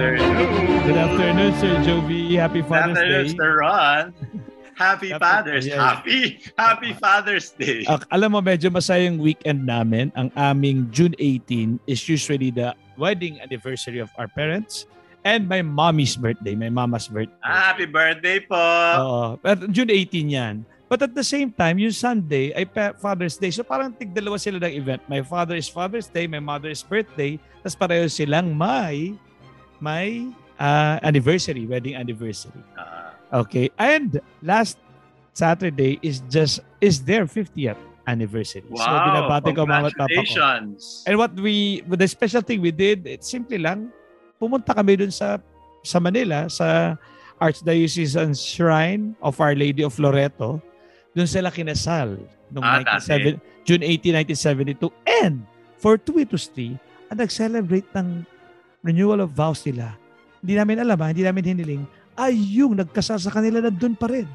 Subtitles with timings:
[0.00, 0.86] afternoon.
[0.88, 2.20] Good afternoon, Sir Jovi.
[2.40, 3.36] Happy Father's Good afternoon, Day.
[3.36, 4.04] Sir Ron.
[4.72, 5.76] Happy Father's yes.
[5.76, 6.20] Happy
[6.56, 7.84] Happy Father's Day.
[7.84, 10.08] Ah, alam mo, medyo masayang weekend namin.
[10.16, 14.88] Ang aming June 18 is usually the wedding anniversary of our parents
[15.28, 17.36] and my mommy's birthday, my mama's birthday.
[17.44, 18.56] Happy birthday po.
[18.96, 19.24] Oo.
[19.44, 20.64] But June 18 yan.
[20.88, 22.64] But at the same time, yung Sunday ay
[22.96, 23.52] Father's Day.
[23.52, 25.04] So parang tigdalawa sila ng event.
[25.12, 27.36] My father is Father's Day, my mother's birthday.
[27.60, 29.12] Tapos pareho silang may
[29.82, 30.28] may
[30.60, 32.62] ah, anniversary, wedding anniversary.
[32.78, 33.70] Ah, Okay.
[33.78, 34.78] And last
[35.32, 38.66] Saturday is just is their 50th anniversary.
[38.74, 39.06] so wow.
[39.06, 40.34] binabati ko at papa ko.
[41.06, 43.94] And what we the special thing we did, it's simply lang
[44.42, 45.38] pumunta kami dun sa
[45.86, 46.98] sa Manila sa
[47.38, 50.58] Archdiocesan Shrine of Our Lady of Loreto.
[51.14, 52.18] Doon sila kinasal
[52.50, 54.26] noong Ah, 97 June 18,
[54.74, 54.90] 1972.
[55.22, 55.46] And
[55.78, 56.74] fortuitously,
[57.08, 58.26] ang nag-celebrate ng
[58.80, 59.96] renewal of vows nila,
[60.40, 61.82] hindi namin alam, ha, hindi namin hiniling,
[62.16, 64.28] ay yung nagkasal sa kanila na doon pa rin.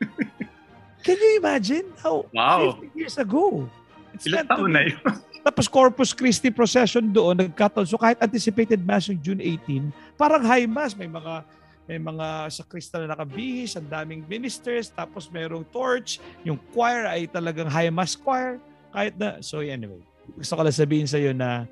[1.04, 2.80] Can you imagine how Wow.
[2.80, 3.68] 50 years ago?
[4.16, 4.98] It's Ilang taon na yun?
[5.46, 7.84] Tapos Corpus Christi procession doon, nagkataon.
[7.84, 10.96] So kahit anticipated mass yung June 18, parang high mass.
[10.96, 11.44] May mga
[11.84, 16.16] may mga sakrista na nakabihis, ang daming ministers, tapos merong torch.
[16.40, 18.56] Yung choir ay talagang high mass choir.
[18.88, 20.00] Kahit na, so anyway.
[20.32, 21.68] Gusto ko lang sabihin sa iyo na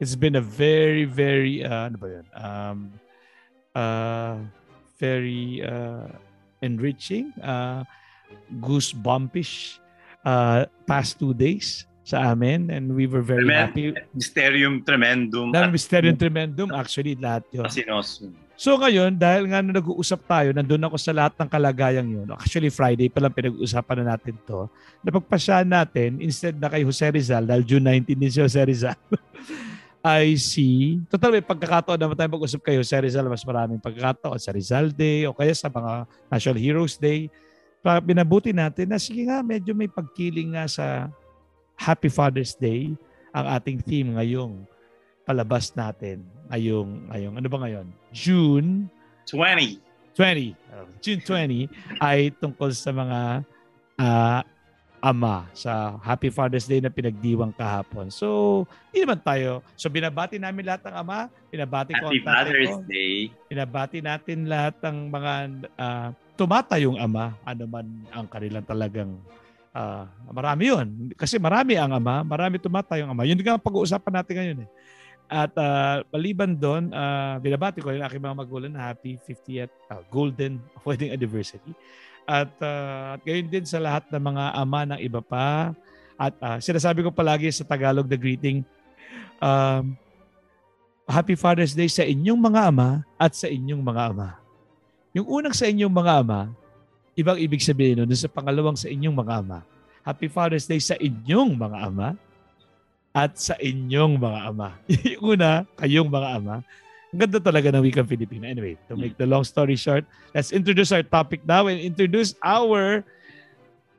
[0.00, 2.26] it's been a very, very, uh, ano ba yun?
[2.32, 2.78] Um,
[3.76, 4.34] uh,
[4.96, 6.08] very uh,
[6.64, 7.84] enriching, uh,
[8.58, 9.78] goosebumpish
[10.24, 13.94] uh, past two days sa amin and we were very Tremend- happy.
[14.16, 15.52] Mysterium Tremendum.
[15.52, 17.68] Na Mysterium Tremendum, actually, lahat yun.
[17.68, 18.32] Asinosum.
[18.60, 22.28] So ngayon, dahil nga nung nag-uusap tayo, nandun ako sa lahat ng kalagayang yun.
[22.36, 24.68] Actually, Friday pa lang pinag-uusapan na natin to.
[25.00, 29.00] Napagpasyahan natin, instead na kay Jose Rizal, dahil June 19 din si Jose Rizal,
[30.00, 34.48] I see, total may pagkakataon naman tayo mag-usap kay Jose Rizal, mas maraming pagkakataon sa
[34.48, 37.28] Rizal Day o kaya sa mga National Heroes Day.
[37.84, 41.12] Pa- Binabuti natin na sige nga, medyo may pagkiling nga sa
[41.76, 42.96] Happy Father's Day
[43.36, 44.64] ang ating theme ngayong
[45.28, 47.86] palabas natin ngayong ngayong ano ba ngayon?
[48.10, 48.88] June
[49.28, 49.78] 20.
[50.16, 50.56] 20.
[50.74, 51.70] uh, June 20
[52.02, 53.46] ay tungkol sa mga
[53.96, 54.40] ah,
[55.00, 58.12] ama sa Happy Father's Day na pinagdiwang kahapon.
[58.12, 58.62] So,
[58.92, 59.64] hindi naman tayo.
[59.74, 61.18] So, binabati namin lahat ng ama.
[61.48, 62.84] Binabati ko Happy Father's ko.
[62.84, 63.32] Day.
[63.48, 65.32] Binabati natin lahat ng mga
[65.80, 67.32] ah, tumatayong ama.
[67.42, 69.16] Ano man ang kanilang talagang
[69.72, 70.86] ah, marami yun.
[71.16, 72.20] Kasi marami ang ama.
[72.20, 73.24] Marami tumatayong ama.
[73.24, 74.70] Yun nga ang pag-uusapan natin ngayon eh.
[75.30, 80.02] At ah, maliban doon, ah, binabati ko yung aking mga magulang na happy 50th ah,
[80.12, 81.72] golden wedding anniversary.
[82.30, 85.74] At, ah, at gayon din sa lahat ng mga ama ng iba pa.
[86.14, 88.62] At ah, sinasabi ko palagi sa Tagalog the greeting,
[89.42, 89.98] um,
[91.10, 94.38] Happy Father's Day sa inyong mga ama at sa inyong mga ama.
[95.10, 96.54] Yung unang sa inyong mga ama,
[97.18, 99.58] ibang ibig sabihin nun, sa pangalawang sa inyong mga ama.
[100.06, 102.14] Happy Father's Day sa inyong mga ama
[103.10, 104.78] at sa inyong mga ama.
[105.18, 106.56] Yung una, kayong mga ama.
[107.10, 108.46] Ganda talaga ng wikang Filipino.
[108.46, 113.02] Anyway, to make the long story short, let's introduce our topic now and introduce our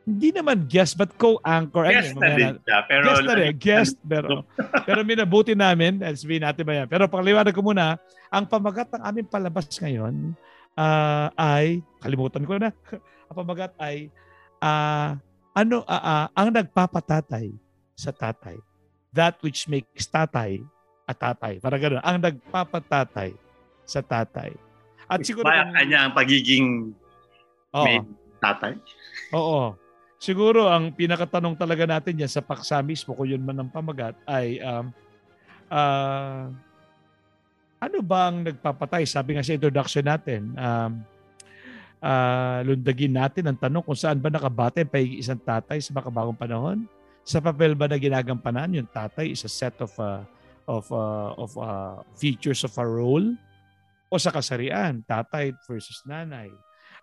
[0.01, 1.85] hindi naman guest but co-anchor.
[1.85, 2.79] Ano, Guest na mamaya din siya.
[2.89, 4.29] Pero, guest na rin, guest, pero,
[4.88, 6.88] pero minabuti namin, eh, sabihin natin ba yan.
[6.89, 8.01] Pero pangaliwanag ko muna,
[8.33, 10.33] ang pamagat ng aming palabas ngayon
[10.75, 12.73] ah, ay, kalimutan ko na,
[13.29, 14.09] ang pamagat ay,
[14.63, 15.22] ah,
[15.53, 17.53] ano, ah, ah, ang nagpapatatay
[17.93, 18.57] sa tatay.
[19.11, 20.63] That which makes tatay
[21.11, 21.59] a tatay.
[21.59, 23.35] Para gano'n, ang nagpapatatay
[23.83, 24.55] sa tatay.
[25.11, 26.95] At siguro, Ba kanya ang pagiging
[27.75, 27.85] Oo.
[27.85, 27.99] may
[28.39, 28.79] tatay?
[29.35, 29.75] Oo.
[30.22, 34.61] Siguro ang pinakatanong talaga natin yan sa paksa mismo kung yun man ang pamagat ay
[34.61, 34.94] um,
[35.73, 36.45] ah,
[37.81, 39.09] ano ba ang nagpapatay?
[39.09, 41.01] Sabi nga sa introduction natin, um,
[42.05, 46.85] ah, lundagin natin ang tanong kung saan ba nakabate ang isang tatay sa makabagong panahon?
[47.25, 50.22] Sa papel ba na ginagampanan yung tatay is a set of ah,
[50.72, 53.35] of ah, of ah, features of a role
[54.08, 56.47] o sa kasarian, tatay versus nanay?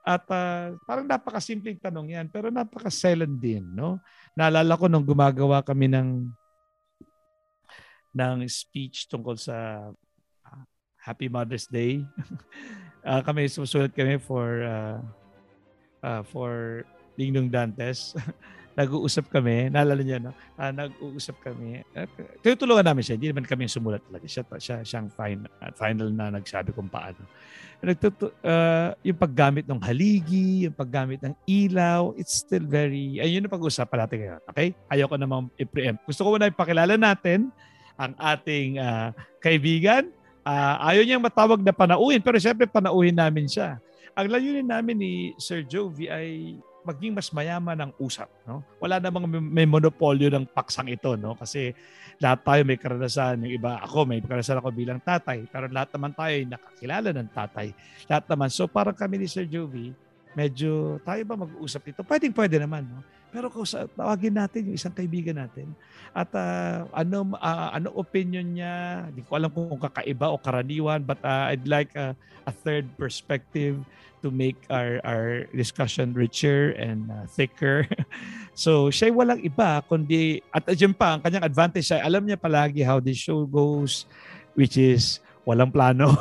[0.08, 4.00] At ah, parang napakasimpleng tanong yan, pero napaka-silent din, no?
[4.32, 6.32] Naalala ko nung gumagawa kami ng
[8.16, 9.88] ng speech tungkol sa
[10.48, 10.62] ah,
[10.96, 12.00] Happy Mother's Day.
[13.08, 15.00] Ah, kami susulat kami for ah,
[16.02, 16.82] ah, for
[17.14, 18.12] Ningnong Dantes.
[18.78, 20.32] Nag-uusap kami, naalala niyo no?
[20.54, 21.82] Ah, nag-uusap kami.
[21.98, 22.06] Uh,
[22.38, 24.22] tinutulungan namin siya, hindi naman kami sumulat talaga.
[24.30, 27.18] Siya, siya siyang final, final na nagsabi kung paano
[27.78, 33.54] nagtutu uh, yung paggamit ng haligi, yung paggamit ng ilaw, it's still very, ayun yung
[33.54, 34.42] pag-usapan natin ngayon.
[34.50, 34.68] Okay?
[34.90, 36.02] Ayoko namang i-preempt.
[36.02, 37.54] Gusto ko muna ipakilala natin
[37.94, 40.10] ang ating ah, kaibigan
[40.48, 43.76] Uh, ayaw niyang matawag na panauhin, pero siyempre panauhin namin siya.
[44.16, 46.56] Ang layunin namin ni Sir Jovi ay
[46.88, 48.32] maging mas mayaman ang usap.
[48.48, 48.64] No?
[48.80, 51.12] Wala namang may monopolyo ng paksang ito.
[51.20, 51.36] No?
[51.36, 51.76] Kasi
[52.16, 53.44] lahat tayo may karanasan.
[53.44, 55.44] Yung iba, ako may karanasan ako bilang tatay.
[55.44, 57.68] Pero lahat naman tayo ay nakakilala ng tatay.
[58.08, 58.48] Lahat naman.
[58.48, 59.92] So parang kami ni Sir Jovi,
[60.32, 62.00] medyo tayo ba mag-uusap dito?
[62.00, 62.88] Pwedeng pwede naman.
[62.88, 63.04] No?
[63.28, 65.72] Pero kung sa, tawagin natin yung isang kaibigan natin
[66.16, 71.20] at uh, ano uh, ano opinion niya, hindi ko alam kung kakaiba o karaniwan but
[71.20, 72.16] uh, I'd like uh,
[72.48, 73.76] a third perspective
[74.24, 77.86] to make our our discussion richer and uh, thicker.
[78.56, 82.82] so siya walang iba kundi at diyan pa ang kanyang advantage ay alam niya palagi
[82.82, 84.08] how the show goes
[84.58, 86.12] which is walang plano.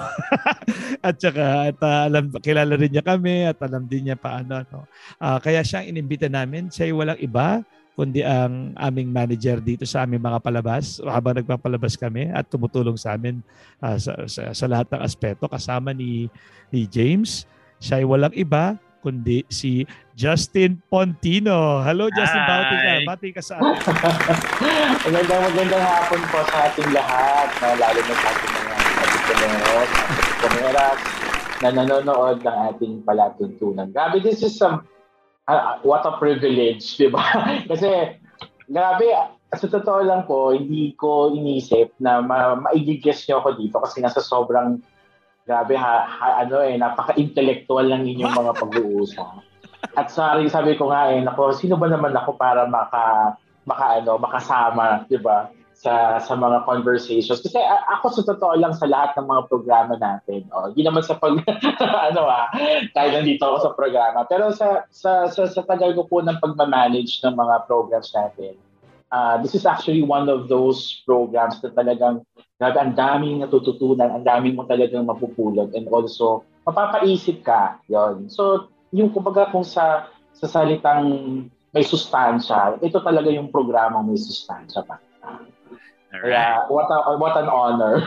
[1.08, 4.64] at saka at, uh, alam, kilala rin niya kami at alam din niya paano.
[4.72, 4.88] No?
[5.20, 6.72] Uh, kaya siya inimbita namin.
[6.72, 7.60] Siya walang iba
[7.98, 13.18] kundi ang aming manager dito sa aming mga palabas habang nagpapalabas kami at tumutulong sa
[13.18, 13.42] amin
[13.82, 16.30] uh, sa, sa, sa lahat ng aspeto kasama ni,
[16.70, 17.50] ni James.
[17.82, 21.82] Siya ay walang iba kundi si Justin Pontino.
[21.82, 22.50] Hello Justin, Hi.
[22.50, 22.92] bauti ka.
[23.06, 23.74] Bati ka sa atin.
[25.10, 27.68] magandang magandang hapon po sa ating lahat, no?
[27.82, 28.57] lalo na sa ating
[29.28, 29.92] kabisaneros,
[30.40, 31.00] kameras
[31.60, 33.92] na nanonood ng ating palatuntunan.
[33.92, 34.88] Grabe, this is some,
[35.52, 37.20] uh, what a privilege, di ba?
[37.70, 38.16] Kasi,
[38.72, 39.08] grabe,
[39.52, 44.20] sa totoo lang po, hindi ko inisip na ma- maigigess niyo ako dito kasi nasa
[44.20, 44.84] sobrang
[45.48, 49.40] Grabe ha, ha ano eh, napaka-intellectual lang inyong mga pag-uusap.
[49.96, 54.20] At sorry, sabi ko nga eh, nako, sino ba naman ako para maka maka ano,
[54.20, 55.48] makasama, 'di ba?
[55.78, 59.94] Sa sa mga conversations kasi a- ako sa totoo lang sa lahat ng mga programa
[60.02, 61.38] natin oh hindi naman sa pag
[62.10, 62.50] ano ah
[62.98, 67.22] kahit nandito ako sa programa pero sa sa sa, sa tagal ko po ng pagma-manage
[67.22, 68.58] ng mga programs natin
[69.14, 72.26] uh, this is actually one of those programs na talagang
[72.58, 77.78] Grabe, ang daming natututunan, ang daming mo talagang mapupulot and also mapapaisip ka.
[77.86, 81.06] yon So, yung kumbaga kung sa sa salitang
[81.70, 84.98] may sustansya, ito talaga yung programang may sustansya pa.
[86.08, 88.00] Kaya, what, a, what an honor.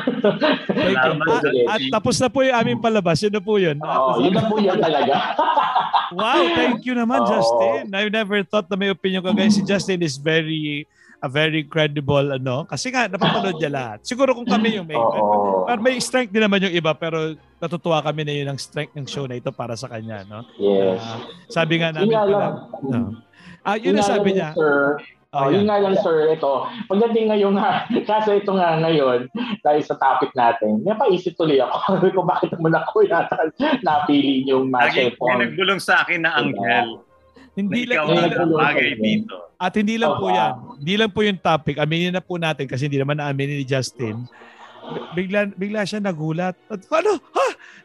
[0.73, 1.12] at,
[1.44, 3.20] at tapos na po yung aming palabas.
[3.20, 3.76] Yun na po yun.
[3.76, 5.37] Oo, yun na po yun talaga.
[6.17, 7.29] wow, thank you naman, oh.
[7.29, 7.93] Justin.
[7.93, 9.52] I never thought na may opinion ka guys.
[9.52, 10.88] Si Justin is very
[11.20, 13.99] a very credible ano kasi nga napapanood niya lahat.
[14.08, 18.00] Siguro kung kami yung may oh, pero may strength din naman yung iba pero natutuwa
[18.00, 20.49] kami na yun ang strength ng show na ito para sa kanya, no?
[20.56, 20.97] Yes.
[20.97, 21.20] Uh,
[21.52, 23.20] sabi nga namin pala, no.
[23.61, 24.56] Ah, yun na sabi niya.
[24.56, 24.97] Sir,
[25.31, 26.67] Oh, uh, yun nga lang sir, ito.
[26.91, 29.31] Pagdating ngayon nga, kasi ito nga ngayon,
[29.62, 31.77] dahil sa topic natin, napaisip tuloy ako.
[31.94, 33.38] Sabi ko, bakit naman ako yata
[33.87, 37.06] napili yung match Lagi, may nagbulong sa akin na Angel.
[37.55, 39.55] Hindi lang hindi bagay dito.
[39.59, 40.53] At hindi lang oh, po 'yan.
[40.81, 41.76] Hindi lang po yung topic.
[41.83, 44.25] Aminin na po natin kasi hindi naman naaminin ni Justin
[45.15, 46.56] bigla, bigla siya nagulat.
[46.71, 47.12] At ano?
[47.19, 47.40] Ha?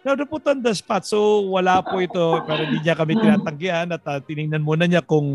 [0.05, 1.01] Naput on the spot.
[1.01, 2.45] So wala po ito.
[2.45, 5.25] Pero hindi niya kami tinatanggihan at uh, tiningnan muna niya kung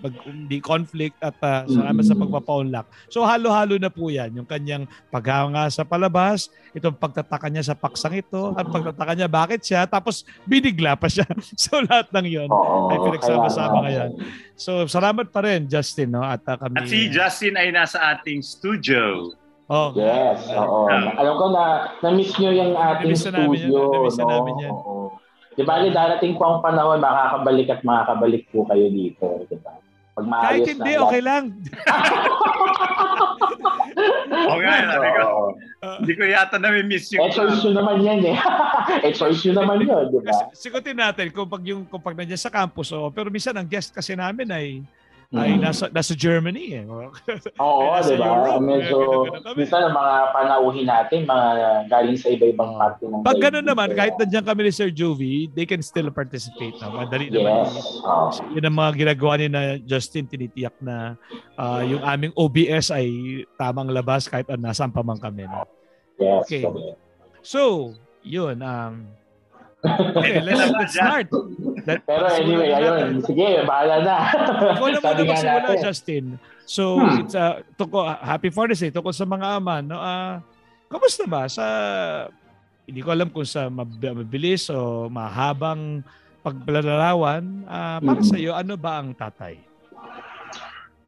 [0.00, 2.88] mag, hindi conflict at uh, sama sa pagpapaunlak.
[3.12, 4.32] So halo-halo na po yan.
[4.32, 9.60] Yung kanyang paghanga sa palabas, itong pagtataka niya sa paksang ito, at pagtataka niya bakit
[9.60, 11.28] siya, tapos binigla pa siya.
[11.60, 12.48] so lahat ng yon
[12.88, 14.10] ay pinagsama-sama ngayon.
[14.56, 16.16] So salamat pa rin Justin.
[16.16, 16.24] No?
[16.24, 19.36] At, uh, kami, at si Justin ay nasa ating studio.
[19.64, 19.96] Oh.
[19.96, 20.92] Yes, oo.
[20.92, 21.62] Um, Alam ko na
[22.04, 23.96] na-miss nyo yung ating studio.
[23.96, 24.28] Na-miss no?
[24.28, 24.72] namin yan.
[24.76, 25.16] Oo.
[25.54, 29.46] Di ba, darating po ang panahon, makakabalik at makakabalik po kayo dito.
[29.48, 29.72] Di ba?
[30.14, 31.44] Pag Kahit hindi, na, okay lang.
[34.30, 35.26] okay, sabi ko.
[35.98, 37.24] Hindi ko yata na-miss yung...
[37.24, 38.36] Eh, choice nyo naman yan eh.
[39.00, 40.52] eh, choice nyo naman yun, di ba?
[40.52, 43.90] Sigutin natin kung pag, yung, kung pag nandiyan sa campus, oh, pero minsan ang guest
[43.96, 44.84] kasi namin ay
[45.34, 45.66] ay mm-hmm.
[45.66, 46.84] nasa nasa Germany eh.
[47.64, 48.54] Oo, di ba?
[48.62, 48.98] Medyo
[49.58, 51.48] minsan ang mga panauhin natin mga
[51.90, 55.66] galing sa iba-ibang parte ng Pag ganoon naman, kahit nandiyan kami ni Sir Jovi, they
[55.66, 56.78] can still participate.
[56.78, 57.02] No?
[57.02, 57.34] Madali yes.
[57.34, 57.66] naman.
[58.06, 58.30] Oh.
[58.54, 61.18] Yun ang mga ginagawa ni na Justin tinitiyak na
[61.58, 65.50] uh, yung aming OBS ay tamang labas kahit uh, nasaan pa man kami.
[65.50, 65.66] No?
[66.22, 66.46] Yes.
[66.46, 66.62] Okay.
[67.42, 68.62] So, yun.
[68.62, 69.10] Um,
[69.84, 71.28] let's, let's start.
[71.84, 73.20] That, Pero anyway, ayun.
[73.20, 74.16] Sige, bahala na.
[74.72, 76.24] Ikaw na muna magsimula, Justin.
[76.64, 77.28] So, hmm.
[77.28, 78.88] it's uh, tuko, happy Father's Day.
[78.88, 80.00] Tungkol sa mga ama, no?
[80.00, 80.40] Uh,
[80.88, 81.44] kamusta ba?
[81.44, 81.64] Sa,
[82.88, 86.00] hindi ko alam kung sa mabilis o mahabang
[86.40, 88.28] paglalarawan, uh, para hmm.
[88.28, 89.60] sa iyo, ano ba ang tatay?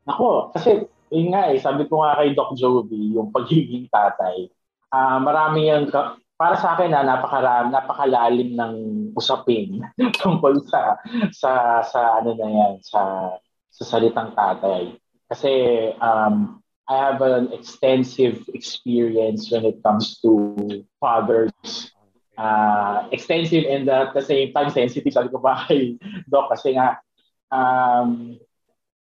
[0.05, 4.53] Ako, kasi yun nga eh, sabi ko nga kay Doc Jovi, yung pagiging tatay,
[4.93, 5.89] uh, marami yung
[6.37, 8.75] para sa akin na napakaram, napakalalim ng
[9.17, 9.81] usapin
[10.21, 11.01] tungkol sa
[11.33, 13.33] sa sa ano na yan sa
[13.73, 14.97] sa salitang tatay.
[15.33, 15.53] Kasi
[15.99, 21.51] um I have an extensive experience when it comes to fathers.
[22.37, 25.97] Uh, extensive and at the same time sensitive sabi ko ba kay
[26.29, 27.01] Doc kasi nga
[27.49, 28.37] um,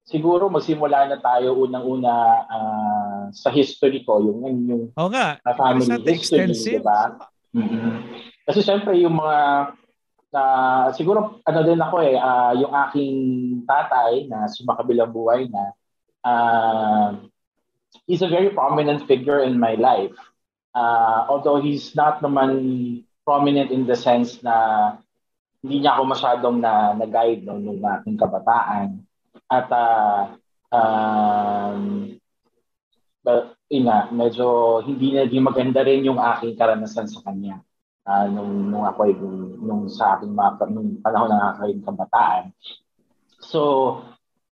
[0.06, 2.14] siguro magsimula na tayo unang-una
[2.46, 6.86] uh, sa history ko yung yung oh nga, family history, extensive.
[6.86, 7.18] diba?
[7.58, 7.94] Mm-hmm.
[8.46, 9.40] Kasi syempre yung mga
[10.30, 13.16] uh, siguro ano din ako eh uh, yung aking
[13.66, 15.74] tatay na sumakabilang buhay na
[16.22, 17.10] uh,
[18.06, 20.14] he's a very prominent figure in my life.
[20.76, 24.94] Uh, although he's not naman prominent in the sense na
[25.66, 29.02] hindi niya ako masyadong na, na-guide no, nung aking kabataan.
[29.52, 30.36] At uh,
[30.74, 32.18] um,
[33.22, 37.62] but, nga, medyo hindi naging maganda rin yung aking karanasan sa kanya
[38.06, 42.44] uh, nung, nung ako nung, nung sa aking mga, nung panahon ng aking kabataan.
[43.42, 44.02] So,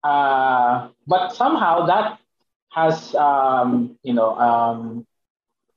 [0.06, 2.22] uh, but somehow that
[2.70, 5.06] has um, you know um,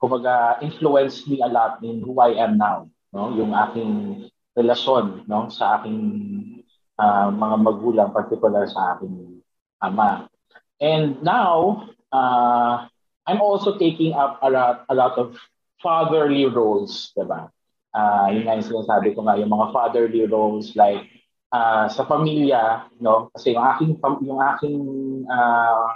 [0.01, 5.49] kumbaga influenced me a lot in who I am now no yung aking relasyon no
[5.49, 6.62] sa aking
[7.03, 9.43] uh, mga magulang particular sa aking
[9.83, 10.31] ama.
[10.79, 12.87] And now uh,
[13.27, 15.35] I'm also taking up a lot, a lot of
[15.83, 17.51] fatherly roles diba?
[17.93, 21.05] Uh, yun nga yung sinasabi ko nga yung mga fatherly roles like
[21.51, 23.29] uh, sa pamilya no?
[23.35, 24.79] Kasi yung aking yung aking
[25.27, 25.91] uh,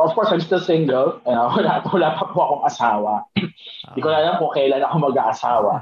[0.00, 1.20] Of course, I'm still single.
[1.28, 3.12] Uh, wala, wala pa po akong asawa.
[3.90, 5.72] Hindi ko na alam kung kailan ako mag-aasawa.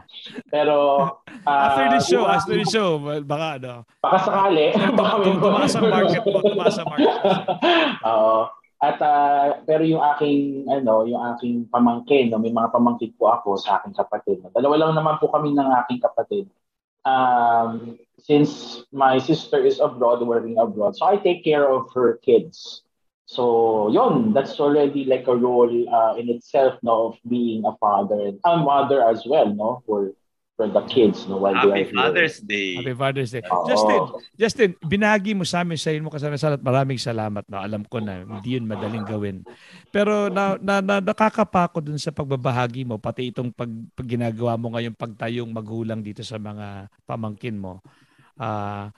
[0.50, 0.74] Pero...
[1.44, 2.88] Uh, after the show, diba, after the show,
[3.26, 3.72] baka ano.
[4.00, 4.66] Baka sakali.
[4.98, 6.22] baka may tumaas ang market
[6.52, 7.14] tumaas ang market
[8.06, 8.48] Oo.
[8.78, 13.58] At uh, pero yung aking ano, yung aking pamangkin, no, may mga pamangkin po ako
[13.58, 14.38] sa aking kapatid.
[14.54, 16.46] Dalawa lang naman po kami ng aking kapatid.
[17.02, 22.86] Um, since my sister is abroad, working abroad, so I take care of her kids.
[23.28, 28.32] So, yon that's already like a role uh, in itself no, of being a father
[28.32, 30.16] and a mother as well, no, for
[30.56, 32.48] for the kids no while Happy Father's here.
[32.48, 32.70] Day.
[32.80, 33.44] Happy Father's Day.
[33.52, 33.68] Oh.
[33.68, 34.00] Justin,
[34.32, 37.60] Justin, binagi mo sa amin sa mo kasama sa maraming salamat no.
[37.60, 39.44] Alam ko na hindi yun madaling gawin.
[39.92, 44.56] Pero na, na, na nakakapa ko dun sa pagbabahagi mo pati itong pag, pag ginagawa
[44.56, 47.84] mo ngayong pagtayong magulang dito sa mga pamangkin mo.
[48.40, 48.88] Uh,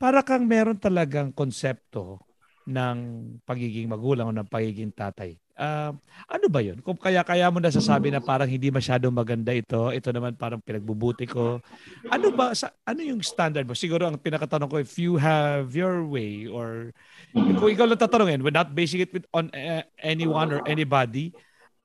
[0.00, 2.24] para kang meron talagang konsepto
[2.64, 2.96] ng
[3.44, 5.36] pagiging magulang o ng pagiging tatay.
[5.54, 5.94] Uh,
[6.26, 6.82] ano ba yun?
[6.82, 11.62] Kung kaya-kaya mo nasasabi na parang hindi masyadong maganda ito, ito naman parang pinagbubuti ko.
[12.10, 13.76] Ano ba, sa, ano yung standard mo?
[13.76, 16.90] Siguro ang pinakatanong ko, if you have your way or
[17.30, 21.30] kung ikaw lang tatanungin, not basing it with, on uh, anyone or anybody,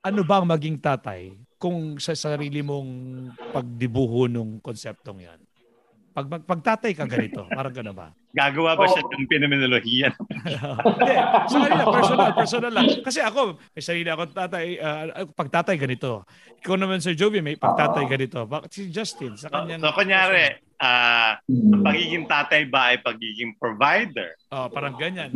[0.01, 2.89] ano ba ang maging tatay kung sa sarili mong
[3.53, 5.39] pagdibuho ng konseptong yan?
[6.15, 8.09] Pag mag, pagtatay ka ganito, parang gano'n ba?
[8.29, 8.91] Gagawa ba oh.
[8.93, 10.09] siya ng phenomenolohiya?
[10.85, 11.13] Hindi,
[11.49, 12.85] sa kanila, personal, personal lang.
[13.01, 16.29] Kasi ako, may sarili ako tatay, uh, pagtatay ganito.
[16.61, 18.45] Ikaw naman, Sir Jovi, may pagtatay ganito.
[18.45, 19.33] Bakit si Justin?
[19.33, 19.81] Sa kanya.
[19.81, 24.37] So, so kunyari, uh, ang pagiging tatay ba ay pagiging provider?
[24.53, 25.33] Oh, parang ganyan.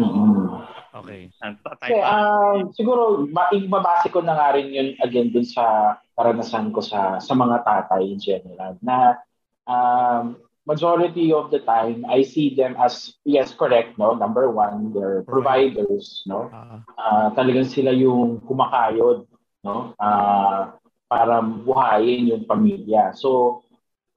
[0.94, 1.34] Okay.
[1.42, 3.26] Ang tatay okay, uh, siguro,
[3.58, 8.06] ibabase ko na nga rin yun again dun sa karanasan ko sa sa mga tatay
[8.06, 9.18] in general na
[9.66, 14.16] um, majority of the time, I see them as, yes, correct, no?
[14.16, 16.48] Number one, they're providers, no?
[16.96, 19.28] Uh, talagang sila yung kumakayod,
[19.64, 19.92] no?
[20.00, 20.72] Uh,
[21.12, 23.12] para buhayin yung pamilya.
[23.14, 23.62] So,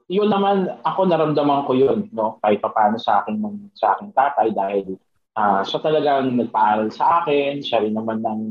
[0.07, 2.39] yun naman, ako naramdaman ko yun, no?
[2.39, 4.95] Kahit pa paano sa akin, ng, sa aking tatay dahil
[5.35, 8.43] uh, siya talagang nagpaaral sa akin, siya rin naman ng,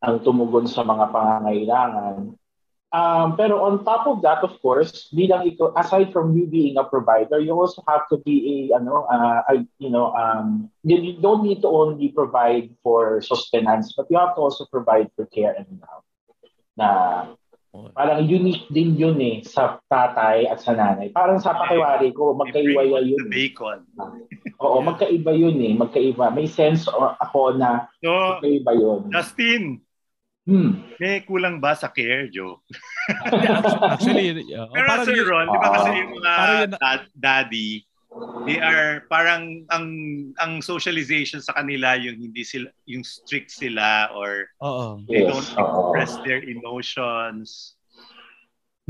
[0.00, 2.39] ang tumugon sa mga pangangailangan.
[2.90, 6.82] Um, pero on top of that, of course, bilang ito, aside from you being a
[6.82, 11.46] provider, you also have to be a, ano, uh, a, you know, um, you, don't
[11.46, 15.70] need to only provide for sustenance, but you have to also provide for care and
[15.78, 16.02] love.
[16.74, 16.90] Na
[17.94, 21.14] parang unique din yun eh sa tatay at sa nanay.
[21.14, 23.22] Parang sa pakiwari ko, magkaiba yun.
[23.22, 23.86] The bacon.
[24.58, 25.78] Oo, magkaiba yun eh.
[25.78, 26.34] Magkaiba.
[26.34, 29.00] May sense ako na so, magkaiba yun.
[29.14, 29.78] Justin,
[30.50, 30.82] Hmm.
[30.98, 32.58] May kulang ba sa care, Joe?
[33.94, 36.34] Actually, uh, Pero parang Sir Ron, di ba kasi yung mga
[36.66, 37.70] yun, daddy,
[38.46, 39.86] they are parang ang
[40.42, 44.98] ang socialization sa kanila yung hindi sila yung strict sila or Oo.
[45.06, 45.30] they yes.
[45.30, 46.22] don't express Oo.
[46.26, 47.78] their emotions.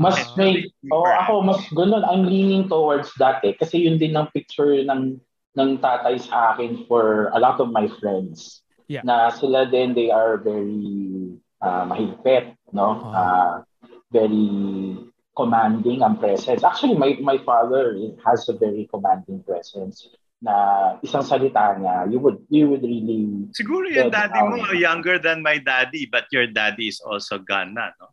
[0.01, 4.33] Mas may oh, ako mas ganoon I'm leaning towards that eh kasi yun din ang
[4.33, 5.21] picture ng
[5.53, 8.65] ng tatay sa akin for a lot of my friends.
[8.89, 9.05] Yeah.
[9.05, 11.20] Na sila din they are very
[11.61, 12.99] uh, mahigpit, no?
[13.13, 13.63] Uh,
[14.11, 14.97] very
[15.37, 16.65] commanding ang presence.
[16.65, 20.11] Actually, my my father has a very commanding presence.
[20.41, 25.45] na isang salita niya, you would you would really Siguro yung daddy mo younger than
[25.45, 28.09] my daddy but your daddy is also gone na, no?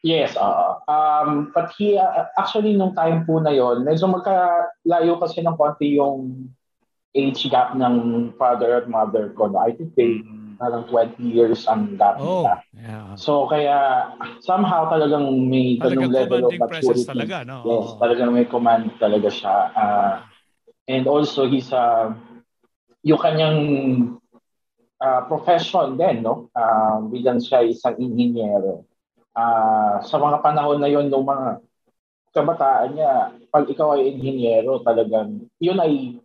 [0.00, 5.44] Yes, uh, um, but he, uh, actually, nung time po na yon medyo magkalayo kasi
[5.44, 6.48] ng konti yung
[7.12, 9.52] age gap ng father at mother ko.
[9.52, 9.60] No?
[9.60, 10.39] I think they, mm.
[10.60, 12.54] Parang 20 years ang gap oh, nila.
[12.76, 13.08] Yeah.
[13.16, 14.12] So, kaya
[14.44, 17.08] somehow talagang may ganung level of maturity.
[17.08, 17.64] talaga, no?
[17.64, 19.56] Yes, talagang may command talaga siya.
[19.72, 20.12] Uh,
[20.84, 22.12] and also, he's, uh,
[23.00, 23.60] yung kanyang
[25.00, 26.52] uh, profession din, no?
[26.52, 28.84] Uh, bilang siya isang inhinyero
[29.34, 31.48] uh, sa mga panahon na yon ng mga
[32.30, 33.12] kabataan niya,
[33.50, 36.18] pag ikaw ay inhinyero, talagang yun ay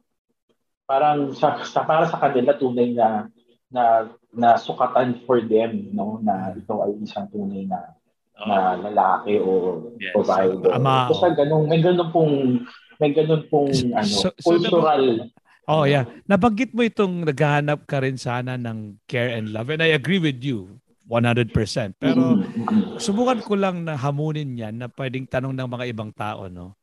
[0.85, 3.25] parang sa, sa para sa kanila tunay na
[3.73, 7.95] na na sukatan for them no na ito ay isang tunay na
[8.39, 8.47] oh.
[8.47, 9.51] na lalaki o
[9.97, 10.13] yes.
[10.13, 10.71] provider.
[10.75, 12.33] Ama, Kasi ganun, may ganun pong
[13.01, 15.29] may ganun pong ano, so, cultural
[15.65, 16.05] Oh yeah.
[16.29, 20.45] Nabanggit mo itong naghahanap ka rin sana ng care and love and I agree with
[20.45, 20.77] you.
[21.09, 21.53] 100%.
[22.01, 22.97] Pero mm-hmm.
[22.97, 26.73] subukan ko lang na hamunin yan na pwedeng tanong ng mga ibang tao, no?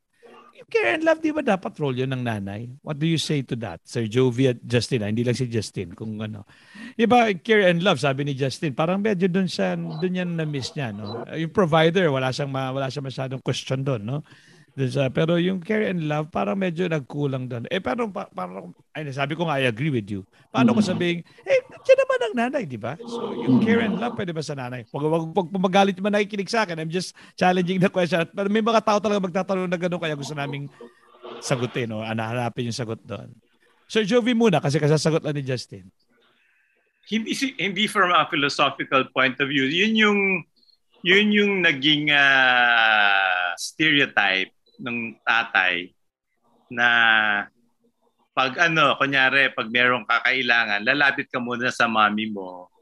[0.62, 2.70] Yung care and love, di ba dapat role yun ng nanay?
[2.86, 3.82] What do you say to that?
[3.82, 6.46] Sir Jovi at Justin, ah, hindi lang si Justin, kung ano.
[6.94, 10.94] Iba, care and love, sabi ni Justin, parang medyo doon siya, doon yan na-miss niya,
[10.94, 11.26] no?
[11.34, 14.22] Yung provider, wala siyang, wala siyang masyadong question doon, no?
[14.72, 17.68] Sa, pero yung care and love, parang medyo nagkulang doon.
[17.68, 20.24] Eh, pero pa, parang, ay, sabi ko nga, I agree with you.
[20.48, 20.88] Paano ko mm.
[20.88, 22.96] sabihin, eh, siya naman ang nanay, di ba?
[23.04, 24.88] So, yung care and love, pwede ba sa nanay?
[24.88, 28.24] Pag, wag, pag, pag magalit man nakikinig sa akin, I'm just challenging the question.
[28.32, 30.72] Pero may mga tao talaga magtatanong na gano'n, kaya gusto naming
[31.44, 32.08] sagutin, o no?
[32.08, 33.28] anahanapin yung sagot doon.
[33.92, 35.84] Sir Jovi muna, kasi kasasagot lang ni Justin.
[37.12, 39.68] Hindi, hindi from a philosophical point of view.
[39.68, 40.20] Yun yung
[41.02, 45.92] yun yung naging uh, stereotype ng tatay
[46.72, 46.88] na
[48.32, 52.72] pag ano, kunyari, pag merong kakailangan, lalapit ka muna sa mami mo.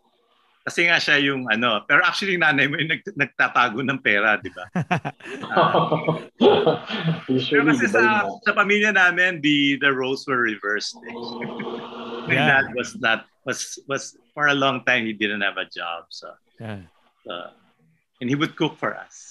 [0.60, 4.52] Kasi nga siya yung ano, pero actually nanay mo yung nag, nagtatago ng pera, di
[4.54, 4.70] ba?
[6.40, 10.98] Uh, pero kasi sa, sa pamilya namin, the the roles were reversed.
[11.06, 11.14] Eh.
[12.26, 12.46] My yeah.
[12.58, 16.34] dad was not was was for a long time he didn't have a job, so.
[16.58, 16.90] Yeah.
[17.22, 17.32] So,
[18.18, 19.29] and he would cook for us.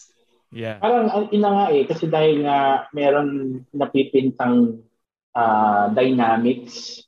[0.49, 0.81] Yeah.
[0.81, 4.81] Parang ang ina nga eh, kasi dahil nga meron napipintang
[5.38, 7.05] uh, dynamics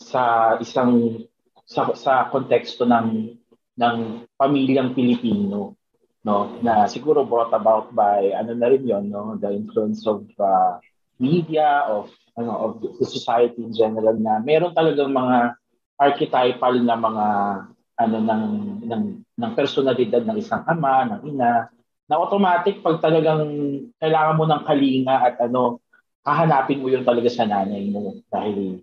[0.00, 1.24] sa isang
[1.68, 3.36] sa, sa konteksto ng
[3.76, 3.96] ng
[4.40, 5.76] pamilyang Pilipino
[6.24, 6.60] no?
[6.64, 9.36] Na siguro brought about by ano na rin yon no?
[9.36, 10.80] The influence of uh,
[11.20, 12.08] media of
[12.40, 15.60] ano of the society in general na meron talagang mga
[15.98, 17.26] archetypal na mga
[17.98, 18.44] ano ng
[18.86, 21.68] ng ng personalidad ng isang ama, ng ina
[22.08, 23.44] na automatic pag talagang
[24.00, 25.78] kailangan mo ng kalinga at ano,
[26.24, 28.80] hahanapin mo yun talaga sa nanay mo dahil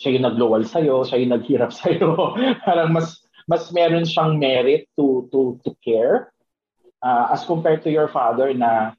[0.00, 2.36] siya yung nagluwal sa'yo, siya yung naghirap sa'yo.
[2.64, 6.30] Parang mas mas meron siyang merit to to to care
[7.02, 8.94] uh, as compared to your father na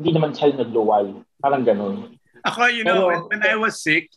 [0.00, 1.06] hindi naman siya yung nagluwal.
[1.40, 2.16] Parang ganun.
[2.42, 4.10] Ako, you know, Pero, when, when I was sick,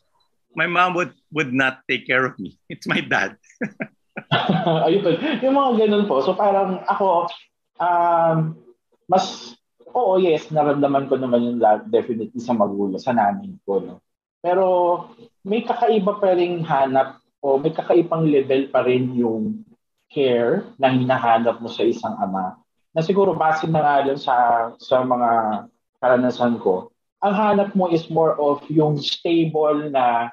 [0.58, 2.58] my mom would would not take care of me.
[2.72, 3.38] It's my dad.
[4.88, 6.24] Ayun, yung mga ganun po.
[6.24, 7.30] So parang ako,
[7.80, 8.65] um,
[9.06, 9.54] mas,
[9.94, 14.02] oo, yes, naramdaman ko naman yung definitely sa magulang, sa nanay ko, no?
[14.42, 14.66] Pero
[15.42, 19.66] may kakaiba pa rin hanap o may kakaibang level pa rin yung
[20.10, 22.58] care na hinahanap mo sa isang ama.
[22.94, 24.36] Na siguro base na nga sa,
[24.78, 25.30] sa mga
[25.98, 30.30] karanasan ko, ang hanap mo is more of yung stable na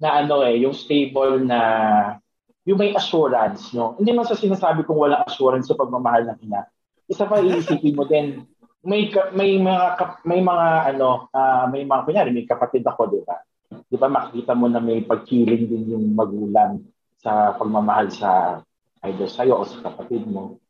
[0.00, 1.60] na ano eh, yung stable na
[2.64, 3.96] yung may assurance, no?
[4.00, 6.64] Hindi man sa sinasabi kong walang assurance sa pagmamahal ng ina
[7.08, 8.44] isa pa iisipin mo din,
[8.84, 9.86] may may mga
[10.28, 13.40] may mga ano, uh, may mga kunyari may kapatid ako, di ba?
[13.88, 16.84] Di ba makita mo na may pagkiling din yung magulang
[17.16, 18.60] sa pagmamahal sa
[19.08, 20.60] either sa'yo o sa kapatid mo.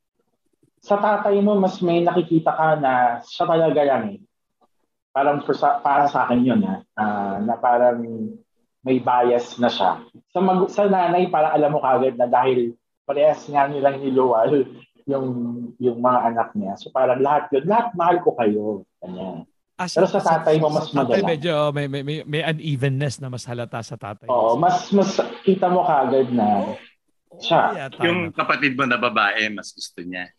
[0.85, 4.21] Sa tatay mo, mas may nakikita ka na siya talaga lang eh.
[5.15, 8.03] Parang for, para sa akin yun ha, uh, na parang
[8.85, 10.03] may bias na siya.
[10.35, 12.77] Sa, mag, sa nanay, para alam mo kagad na dahil
[13.09, 14.67] parehas nga nilang niluwal,
[15.05, 15.27] yung
[15.77, 16.75] yung mga anak niya.
[16.81, 18.89] So parang lahat yun, lahat mahal ko kayo.
[19.01, 19.45] Kanya.
[19.75, 21.19] Ah, Pero sa tatay mo mas madala.
[21.19, 24.31] Tatay medyo oh, may, may, may, may unevenness na mas halata sa tatay.
[24.31, 26.79] Oo, mas mas kita mo kaagad na
[27.43, 27.63] siya.
[27.75, 30.31] Yeah, yung kapatid mo na babae, mas gusto niya.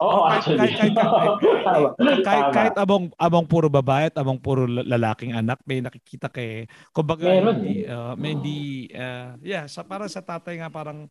[0.00, 0.72] Oo, oh, actually.
[0.72, 1.36] Kahit, kahit,
[2.00, 6.64] kahit, kahit, kahit abong, abong puro babae at abong puro lalaking anak, may nakikita kay,
[6.88, 7.60] kumbaga, Meron.
[7.60, 11.04] hindi, uh, may hindi, uh, yeah, sa, para sa tatay nga parang,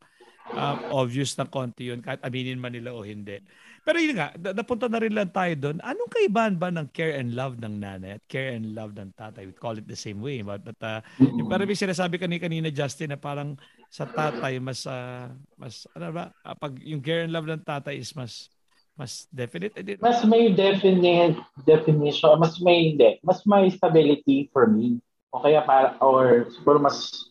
[0.56, 3.42] uh, obvious na konti yun kahit aminin man nila o hindi.
[3.84, 5.78] Pero yun nga, napunta na rin lang tayo doon.
[5.82, 9.50] Anong kaibahan ba ng care and love ng nanay at care and love ng tatay?
[9.50, 10.44] We call it the same way.
[10.46, 13.58] But, but uh, yung parang may sinasabi kanina, kanina Justin na parang
[13.90, 17.98] sa tatay mas, uh, mas ano ba, uh, pag yung care and love ng tatay
[17.98, 18.52] is mas
[19.00, 19.72] mas definite.
[20.04, 25.00] Mas may definite definition, mas may hindi, mas may stability for me.
[25.32, 27.29] O kaya para, or siguro mas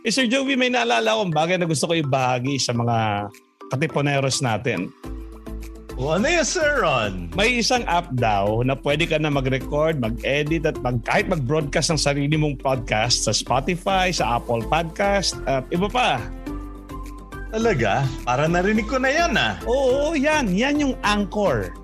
[0.00, 3.28] Eh, Sir Joey, may naalala akong bagay na gusto ko ibahagi sa mga
[3.68, 4.88] katiponeros natin.
[6.00, 7.28] O ano yun, Sir Ron?
[7.36, 12.00] May isang app daw na pwede ka na mag-record, mag-edit at mag, kahit mag-broadcast ng
[12.00, 16.16] sarili mong podcast sa Spotify, sa Apple Podcast at iba pa.
[17.52, 18.08] Talaga?
[18.24, 19.60] Para narinig ko na yan ah.
[19.68, 20.48] Oo, yan.
[20.56, 21.76] Yan yung Anchor.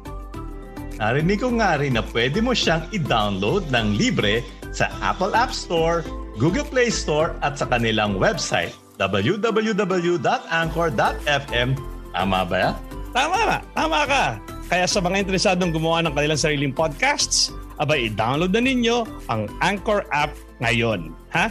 [0.96, 4.40] Narinig ko nga rin na pwede mo siyang i-download ng libre
[4.72, 6.00] sa Apple App Store,
[6.37, 11.68] Google Play Store at sa kanilang website www.anchor.fm.
[12.12, 12.77] Tama ba yan?
[13.16, 13.64] Tama ba?
[13.72, 14.37] Tama ka.
[14.68, 20.05] Kaya sa mga interesadong gumawa ng kanilang sariling podcasts, abay i-download na ninyo ang Anchor
[20.12, 20.29] app
[20.61, 21.09] ngayon.
[21.33, 21.49] Ha?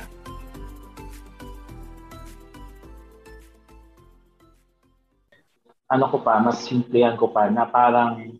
[5.89, 8.37] Ano ko pa, mas simplihan ko pa na parang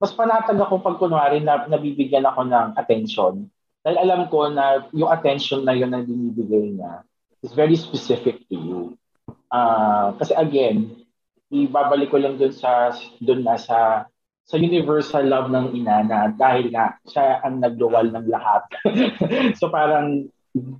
[0.00, 5.10] mas panatag ako pag kunwari na nabibigyan ako ng attention dahil alam ko na yung
[5.10, 7.02] attention na yun na binibigay niya
[7.42, 8.80] is very specific to you.
[9.50, 11.02] Uh, kasi again,
[11.50, 14.06] ibabalik ko lang dun sa dun na sa
[14.46, 18.62] sa universal love ng ina na dahil nga siya ang nagluwal ng lahat.
[19.58, 20.30] so parang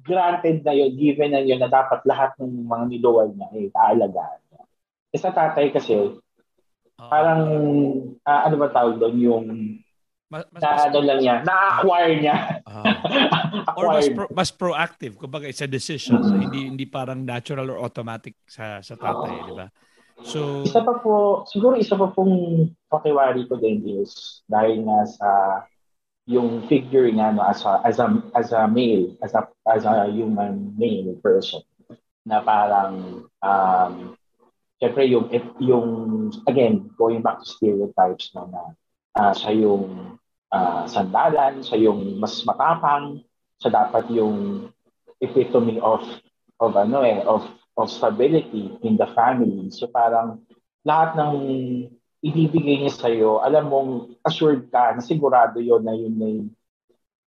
[0.04, 3.68] granted na yun, given na yun na dapat lahat ng mga niluwal niya ay eh,
[3.72, 4.62] aalagaan niya.
[5.12, 5.96] E sa tatay kasi,
[7.00, 7.42] parang,
[8.20, 9.44] uh, ano ba tawag doon, yung
[10.32, 12.36] mas, mas, na ano lang niya, na-acquire niya.
[12.64, 12.84] Uh,
[13.78, 16.32] or mas, pro, mas proactive, kumbaga it's a decision, mm-hmm.
[16.32, 19.66] so hindi hindi parang natural or automatic sa sa tatay, uh, di ba?
[20.24, 25.28] So isa pa po, siguro isa pa pong pakiwari ko din is dahil nga sa
[26.24, 28.06] yung figure niya no as a as a
[28.38, 31.60] as a male, as a as a human male person
[32.22, 34.14] na parang um
[34.78, 35.26] syempre yung
[35.58, 35.88] yung
[36.46, 38.62] again going back to stereotypes no na
[39.18, 40.14] uh, siya yung
[40.52, 43.24] uh, sandalan, siya yung mas matapang,
[43.58, 44.68] siya dapat yung
[45.18, 46.04] epitome of
[46.62, 47.42] of ano eh of
[47.80, 49.72] of stability in the family.
[49.72, 50.44] So parang
[50.84, 51.34] lahat ng
[52.22, 53.90] ibibigay niya sa iyo, alam mong
[54.22, 56.36] assured ka na sigurado yon na yun ay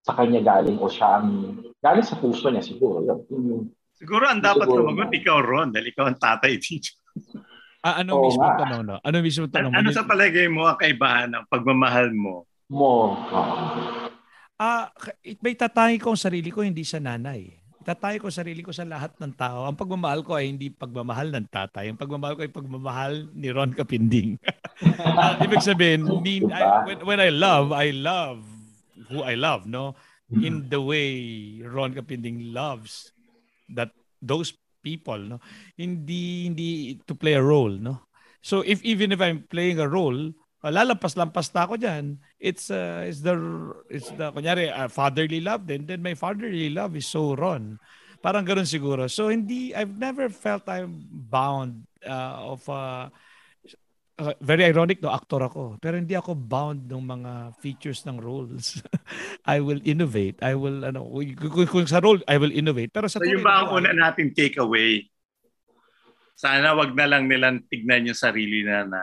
[0.04, 3.02] sa kanya galing o siya ang galing sa puso niya siguro.
[3.02, 3.62] Yun, yun,
[3.96, 6.94] siguro ang dapat sumagot ikaw Ron dahil ikaw ang tatay dito.
[7.84, 8.96] Ah, ano Oo mismo tanong no?
[9.00, 9.72] Ano mismo tanong?
[9.72, 13.18] Ano, ano sa palagay mo ang kaibahan ng pagmamahal mo mo.
[14.54, 17.50] Ah, uh, may tatahi ko ang sarili ko hindi sa nanay.
[17.84, 19.68] Tatahi ko sarili ko sa lahat ng tao.
[19.68, 21.92] Ang pagmamahal ko ay hindi pagmamahal ng tatay.
[21.92, 24.40] Ang pagmamahal ko ay pagmamahal ni Ron Kapinding.
[25.04, 28.40] uh, ibig sabihin, mean, I, when, when I love, I love
[29.12, 29.94] who I love, no?
[30.32, 33.12] In the way Ron Kapinding loves
[33.68, 33.92] that
[34.24, 35.38] those people, no?
[35.76, 36.68] Hindi hindi
[37.04, 38.08] to play a role, no?
[38.40, 40.32] So if even if I'm playing a role,
[40.64, 42.16] uh, lalampas-lampas na ako diyan.
[42.40, 43.36] It's uh, it's the
[43.92, 47.76] it's the kunyari uh, fatherly love then then my fatherly love is so Ron.
[48.24, 49.04] Parang ganoon siguro.
[49.12, 53.12] So hindi I've never felt I'm bound uh, of uh,
[54.16, 55.76] uh, very ironic no actor ako.
[55.76, 58.80] Pero hindi ako bound ng mga features ng roles.
[59.44, 60.40] I will innovate.
[60.40, 62.96] I will ano kung, kung sa role I will innovate.
[62.96, 65.04] Pero sa so yung ba ang una nating takeaway
[66.34, 69.00] sana wag na lang nilang tignan yung sarili na na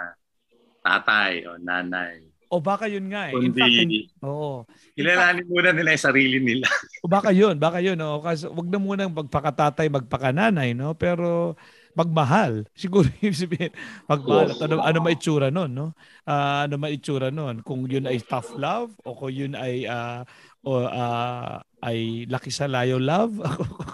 [0.82, 2.32] tatay o nanay.
[2.52, 3.34] O baka yun nga eh.
[3.34, 4.68] Kundi, In fact, oo.
[4.92, 6.68] Kilalanin muna nila yung sarili nila.
[7.00, 7.96] o baka yun, baka yun.
[7.96, 8.20] No?
[8.20, 10.92] Kasi wag na muna magpakatatay, magpakananay, no?
[10.92, 11.56] Pero
[11.96, 12.68] magmahal.
[12.76, 13.72] Siguro yung sabihin,
[14.04, 14.52] magmahal.
[14.52, 15.88] At ano, ano maitsura nun, no?
[16.28, 17.64] Uh, ano maitsura nun?
[17.64, 20.28] Kung yun ay tough love o kung yun ay uh,
[20.68, 23.32] o uh, ay laki sa layo love.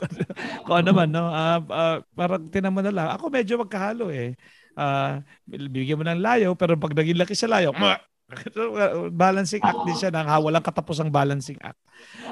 [0.65, 1.29] kung ano man, no?
[1.29, 3.07] Uh, uh, parang tinamo na lang.
[3.13, 4.33] Ako medyo magkahalo eh
[4.77, 7.73] uh, bibigyan mo ng layo, pero pag naging laki sa layo,
[9.15, 11.79] balancing act din siya nang walang katapos ang balancing act.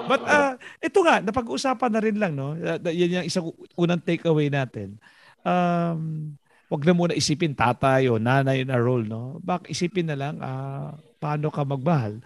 [0.06, 2.54] But uh, ito nga, napag-usapan na rin lang, no?
[2.60, 5.00] Yan yung isang unang takeaway natin.
[5.42, 6.36] Um,
[6.68, 9.40] wag na muna isipin tatay o nanay na role, no?
[9.40, 12.20] Bak isipin na lang uh, paano ka magmahal.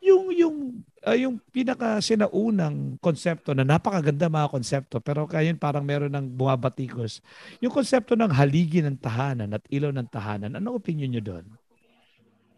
[0.00, 6.10] Yung yung uh, yung pinaka sinaunang konsepto na napakaganda mga konsepto pero kaya parang meron
[6.10, 7.22] ng bumabatikos.
[7.62, 10.58] Yung konsepto ng haligi ng tahanan at ilaw ng tahanan.
[10.58, 11.46] Ano opinion niyo doon?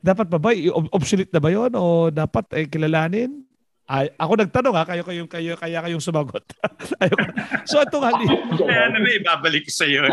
[0.00, 0.54] Dapat ba ba
[0.94, 3.44] obsolete na ba 'yon o dapat eh, kilalanin?
[3.88, 6.44] Ay, ako nagtanong ha, kayo kayong kayo kaya kayong sumagot.
[7.68, 10.04] so ito nga Kaya ano ba ibabalik sa iyo?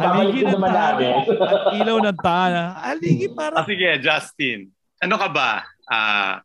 [0.00, 2.68] haligi ng tahanan at ilaw ng tahanan.
[2.80, 3.60] Haligi para.
[3.60, 4.72] Ah, sige, Justin.
[5.04, 5.68] Ano ka ba?
[5.84, 6.40] Ah,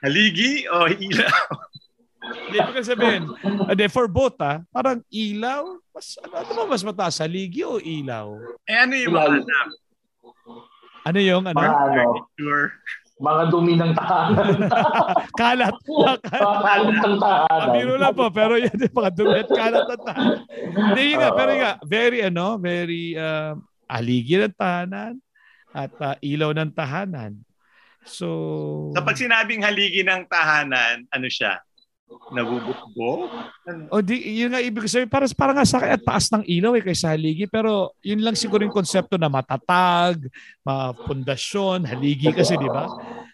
[0.00, 1.44] haligi o ilaw?
[2.20, 3.22] Hindi ko sabihin.
[3.42, 8.36] Hindi, for both ha, parang ilaw, mas, ano, ano ba mas mataas, haligi o ilaw?
[8.68, 9.68] Eh ano yung mga anak?
[11.00, 11.58] Ano yung ano?
[11.58, 12.02] Mga ano,
[12.36, 12.66] Sure.
[13.20, 14.48] mga dumi ng tahanan.
[15.40, 15.76] kalat.
[16.24, 17.68] kalat ng tahanan.
[17.76, 20.40] Biro lang po, pero yan yung mga dumi at kalat ng tahanan.
[20.72, 23.52] Hindi yun nga, pero yun nga, very ano, very uh,
[23.92, 25.20] aligi ng tahanan
[25.76, 27.44] at uh, ilaw ng tahanan.
[28.04, 28.26] So,
[28.96, 31.60] So pag sinabing haligi ng tahanan, ano siya?
[32.34, 33.30] Nabubukbo?
[33.70, 33.86] Ano?
[33.94, 36.74] O di, yun nga ibig sabihin, para, para nga sa akin at taas ng ilaw
[36.74, 37.46] eh kaysa haligi.
[37.46, 40.26] Pero yun lang siguro yung konsepto na matatag,
[40.66, 42.90] mapundasyon, haligi kasi, di ba?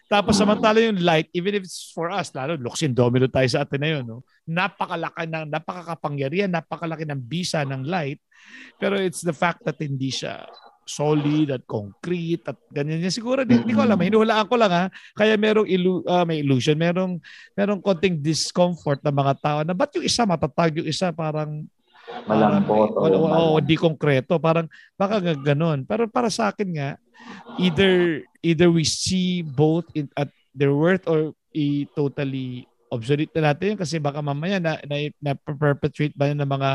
[0.07, 3.81] Tapos samantala yung light, even if it's for us, lalo luksin domino tayo sa atin
[3.81, 4.23] na yun, no?
[4.47, 8.23] napakalaki ng, napakakapangyarihan, napakalaki ng bisa ng light.
[8.79, 10.47] Pero it's the fact that hindi siya
[10.87, 13.13] solid at concrete at ganyan yan.
[13.13, 13.99] Siguro, di, di ko alam.
[13.99, 14.85] Hinuhulaan ko lang ha.
[15.13, 17.19] Kaya merong illu- uh, may illusion, merong,
[17.53, 21.67] merong konting discomfort ng mga tao na ba't yung isa matatag, yung isa parang
[22.23, 22.95] Malambot.
[22.95, 24.39] O oh, oh, di konkreto.
[24.39, 25.83] Parang baka ganun.
[25.83, 26.89] Pero para sa akin nga,
[27.59, 33.75] either either we see both in, at their worth or i totally obsolete na natin
[33.75, 36.71] yun kasi baka mamaya na, na, na perpetuate ba yun ng mga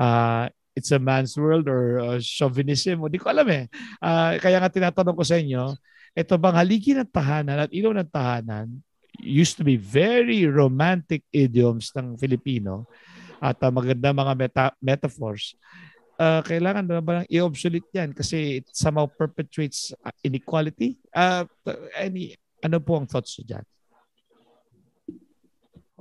[0.00, 3.04] ah, it's a man's world or uh, chauvinism.
[3.04, 3.64] O di ko alam eh.
[4.00, 5.76] Ah, kaya nga tinatanong ko sa inyo,
[6.12, 8.68] ito bang haligi ng tahanan at ilaw ng tahanan
[9.20, 12.88] used to be very romantic idioms ng Filipino
[13.42, 15.56] at uh, maganda mga meta- metaphors.
[16.16, 20.96] Uh, kailangan na ba i-obsolete yan kasi it somehow perpetuates uh, inequality?
[21.10, 21.44] Uh,
[21.98, 23.64] any, ano po ang thoughts nyo dyan?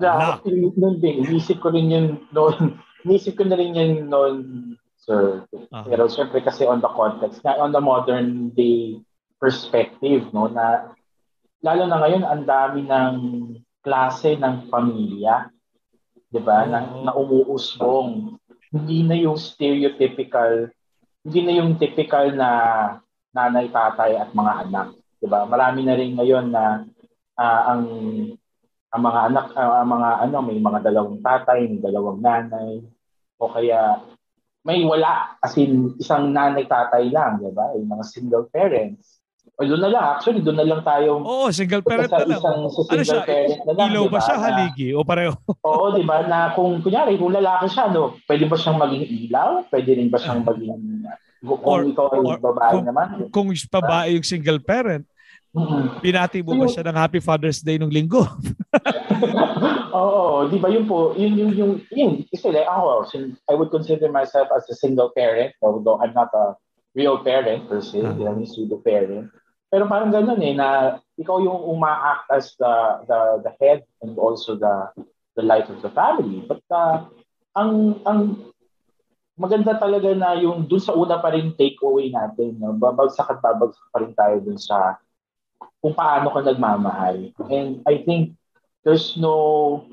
[0.01, 2.79] Yeah, noon din, inisip ko rin yun noon.
[3.05, 4.35] Inisip ko na rin yun noon,
[5.01, 5.45] sir.
[5.73, 5.85] Ah.
[5.85, 9.01] Pero syempre kasi on the context, na on the modern day
[9.41, 10.93] perspective, no, na
[11.65, 13.15] lalo na ngayon, ang dami ng
[13.81, 15.49] klase ng pamilya,
[16.29, 17.01] di ba, na, Oo.
[17.05, 18.37] na umuusbong.
[18.71, 20.69] Hindi na yung stereotypical,
[21.25, 22.49] hindi na yung typical na
[23.33, 24.87] nanay, tatay at mga anak.
[25.17, 25.45] Di ba?
[25.45, 26.85] Marami na rin ngayon na
[27.37, 27.83] ah, ang
[28.91, 32.83] ang mga anak, ah, ang mga ano, may mga dalawang tatay, may dalawang nanay,
[33.39, 34.03] o kaya
[34.61, 37.71] may wala, as in isang nanay tatay lang, di ba?
[37.73, 39.17] Yung mga single parents.
[39.57, 42.37] O doon na lang, actually, doon na lang tayo Oo, single parent na lang.
[42.37, 43.21] isang sa Ano single siya?
[43.23, 43.85] parent na lang.
[43.89, 45.33] Ilaw di ba siya haligi o pareho?
[45.69, 46.17] Oo, di ba?
[46.25, 49.49] Na kung, kunyari, kung lalaki siya, no, pwede ba siyang maging ilaw?
[49.65, 50.77] Pwede rin ba siyang maging,
[51.41, 53.07] kung Or- ikaw ay or- babae kung- naman.
[53.33, 55.09] Kung babae yung single parent,
[55.51, 55.99] Mm-mm.
[55.99, 58.23] pinati mo ba siya ng Happy Father's Day nung linggo?
[59.99, 63.03] Oo, di ba yun po, yun yung, yung, yun, kasi like ako,
[63.51, 66.55] I would consider myself as a single parent, although I'm not a
[66.95, 68.15] real parent per se, Ah.
[68.15, 69.27] uh I'm a pseudo parent.
[69.67, 72.73] Pero parang ganun eh, na ikaw yung uma-act as the,
[73.07, 74.91] the, the head and also the,
[75.35, 76.43] the life of the family.
[76.43, 77.07] But uh,
[77.55, 78.51] ang, ang
[79.39, 82.75] maganda talaga na yung dun sa una pa rin takeaway natin, no?
[82.75, 84.99] babagsak at babagsak pa rin tayo dun sa
[85.81, 87.33] kung paano ka nagmamahal.
[87.49, 88.37] And I think
[88.85, 89.85] there's no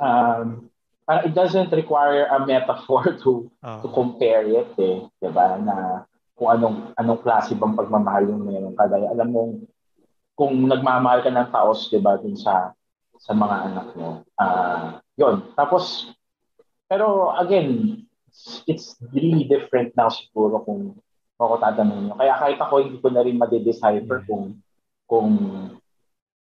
[0.00, 0.72] um
[1.04, 3.92] parang it doesn't require a metaphor to to Oo.
[3.92, 5.60] compare it eh, 'di ba?
[5.60, 8.88] Na kung anong anong klase bang pagmamahal yung meron ka.
[8.88, 9.40] Dahil alam mo
[10.32, 12.72] kung nagmamahal ka ng taos, 'di ba, dun sa
[13.22, 14.24] sa mga anak mo.
[14.40, 15.52] Ah, 'yon.
[15.52, 16.08] Tapos
[16.88, 18.04] pero again,
[18.68, 20.96] it's really different now siguro kung
[21.44, 22.14] ako tatanungin nyo.
[22.16, 24.26] Kaya kahit ako hindi ko na rin madedecipher Yeah.
[24.28, 24.44] kung
[25.06, 25.28] kung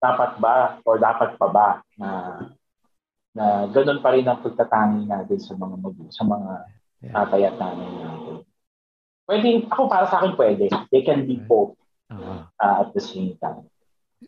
[0.02, 2.10] dapat ba or dapat pa ba na
[3.32, 6.52] na ganun pa rin ang pagtatangi natin sa mga mag- sa mga
[7.02, 7.14] Yeah.
[7.18, 8.36] tatay at nanay natin.
[9.26, 10.68] Pwede, ako para sa akin pwede.
[10.92, 11.74] They can be both
[12.12, 12.46] Oo.
[12.46, 13.66] uh, at the same time.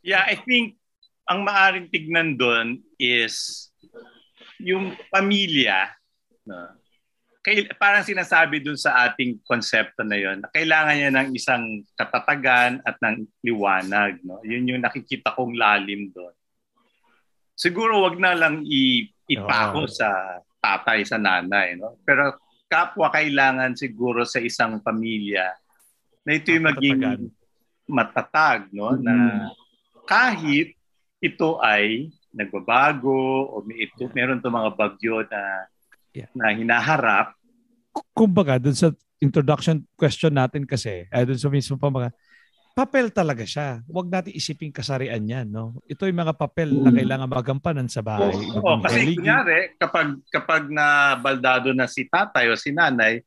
[0.01, 0.79] Yeah, I think
[1.29, 3.67] ang maaring tignan doon is
[4.57, 5.91] yung pamilya.
[6.47, 6.71] No?
[7.43, 12.79] Kay, parang sinasabi doon sa ating konsepto na yon, na kailangan niya ng isang katatagan
[12.87, 14.23] at ng liwanag.
[14.23, 14.39] No?
[14.47, 16.31] Yun yung nakikita kong lalim doon.
[17.51, 19.91] Siguro wag na lang i, ipako Oo.
[19.91, 21.75] sa tatay, sa nanay.
[21.75, 21.99] No?
[22.07, 22.39] Pero
[22.71, 25.51] kapwa kailangan siguro sa isang pamilya
[26.23, 27.27] na ito'y maging Katatagan.
[27.91, 28.61] matatag.
[28.71, 28.95] No?
[28.95, 29.51] Na
[30.07, 30.79] kahit
[31.19, 35.67] ito ay nagbabago o may ito, meron to mga bagyo na
[36.13, 36.29] Yeah.
[36.37, 37.33] na hinaharap,
[38.13, 42.09] kumbaga, dun sa introduction question natin kasi, eh, dun sa mismo pa mga,
[42.73, 43.85] papel talaga siya.
[43.85, 45.47] Huwag natin isipin kasarian yan.
[45.53, 45.77] No?
[45.85, 48.33] Ito yung mga papel na kailangan magampanan sa bahay.
[48.33, 53.21] Oo, kasi kunyari, kapag, kapag na baldado na si tatay o si nanay,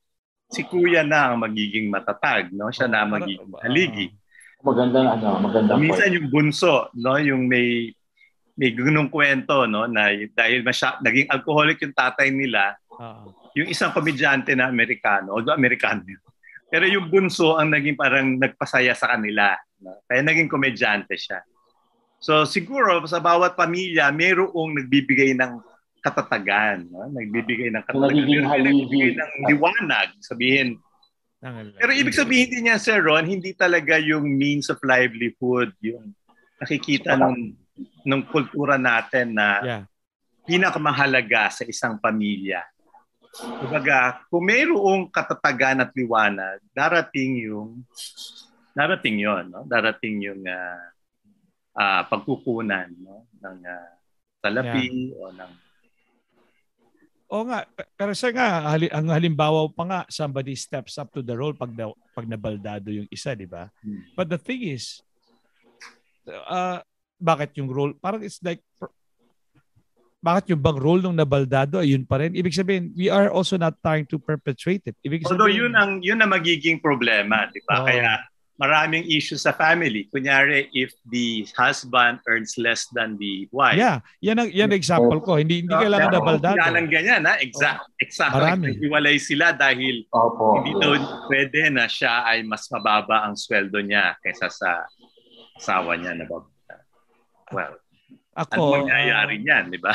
[0.50, 2.50] si kuya na ang magiging matatag.
[2.50, 2.74] No?
[2.74, 4.10] Siya na magiging haligi.
[4.66, 7.94] Magandang ano, magandang Minsan yung bunso, no, yung may
[8.56, 12.72] may gunong kwento no na dahil masya, naging alcoholic yung tatay nila.
[12.88, 13.28] Uh-huh.
[13.56, 16.04] Yung isang komedyante na Amerikano, although Amerikano.
[16.66, 19.54] Pero yung bunso ang naging parang nagpasaya sa kanila.
[19.80, 20.02] No?
[20.08, 21.44] Kaya naging komedyante siya.
[22.18, 25.62] So siguro sa bawat pamilya, mayroong nagbibigay ng
[26.00, 26.88] katatagan.
[26.88, 27.06] No?
[27.12, 28.24] Nagbibigay ng katatagan.
[28.24, 30.08] Nagbibigay ng liwanag.
[30.24, 30.80] Sabihin,
[31.76, 36.16] pero ibig sabihin din niya, Sir Ron, hindi talaga yung means of livelihood, yung
[36.58, 37.54] nakikita ng
[38.06, 39.82] ng kultura natin na yeah.
[40.46, 42.62] pinakamahalaga sa isang pamilya.
[43.36, 47.84] Kumbaga, kung mayroong katatagan at liwanag, darating yung
[48.72, 49.66] darating yon, no?
[49.68, 50.80] Darating yung uh,
[51.76, 53.92] uh, pagkukunan no ng uh,
[54.40, 55.20] salapi yeah.
[55.20, 55.52] o ng
[57.26, 57.66] O nga,
[57.98, 61.90] pero sa nga, ang halimbawa pa nga, somebody steps up to the role pag, na,
[62.14, 63.66] pag nabaldado yung isa, di ba?
[63.82, 64.14] Hmm.
[64.14, 65.02] But the thing is,
[66.30, 68.60] uh, bakit yung role, parang it's like,
[70.20, 72.34] bakit yung bang role ng nabaldado ay yun pa rin?
[72.34, 74.96] Ibig sabihin, we are also not trying to perpetuate it.
[75.06, 77.84] Ibig sabihin, Although yun ang, yun ang magiging problema, di ba?
[77.84, 77.86] Oh.
[77.86, 78.26] Kaya
[78.56, 80.08] maraming issues sa family.
[80.08, 83.76] Kunyari, if the husband earns less than the wife.
[83.76, 85.36] Yeah, yan ang yan example ko.
[85.36, 86.56] Hindi hindi kailangan na baldado.
[86.56, 87.36] Yan ang ganyan, ha?
[87.38, 88.02] Exact, oh.
[88.02, 88.32] exact.
[88.32, 88.80] Marami.
[88.80, 90.60] Iwalay sila dahil Opo.
[90.60, 90.92] hindi daw
[91.28, 94.88] pwede na siya ay mas mababa ang sweldo niya kaysa sa
[95.56, 96.55] asawa niya na babae.
[97.54, 97.78] Well,
[98.36, 99.94] ako, ano mangyayari uh, niyan, di ba?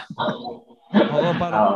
[0.92, 1.68] Oo, parang,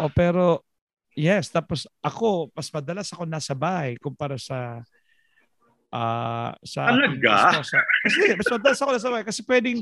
[0.00, 0.64] oh, pero,
[1.12, 4.80] yes, tapos ako, mas madalas ako nasa bahay kumpara sa
[5.92, 7.60] uh, sa Talaga?
[7.60, 9.78] Sa, kasi mas madalas ako nasa bahay kasi pwedeng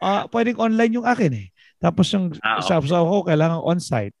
[0.00, 1.48] uh, pwedeng online yung akin eh.
[1.80, 2.72] Tapos yung ah, okay.
[2.72, 4.16] sa, sa ako kailangan on-site.